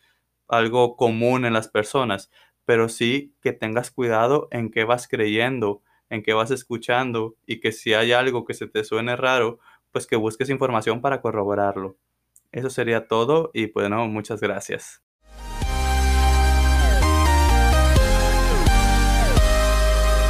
algo 0.50 0.98
común 0.98 1.46
en 1.46 1.54
las 1.54 1.70
personas. 1.70 2.30
Pero 2.66 2.90
sí 2.90 3.34
que 3.42 3.54
tengas 3.54 3.90
cuidado 3.90 4.50
en 4.52 4.70
qué 4.70 4.84
vas 4.84 5.08
creyendo, 5.08 5.82
en 6.10 6.24
qué 6.24 6.34
vas 6.34 6.52
escuchando 6.52 7.38
y 7.46 7.62
que 7.62 7.72
si 7.72 7.94
hay 7.94 8.12
algo 8.12 8.44
que 8.44 8.54
se 8.54 8.68
te 8.68 8.84
suene 8.84 9.16
raro, 9.16 9.60
pues 9.94 10.06
que 10.06 10.18
busques 10.18 10.50
información 10.50 11.00
para 11.00 11.22
corroborarlo. 11.22 11.96
Eso 12.52 12.70
sería 12.70 13.08
todo 13.08 13.52
y 13.54 13.72
bueno, 13.72 14.06
muchas 14.08 14.42
gracias. 14.42 15.02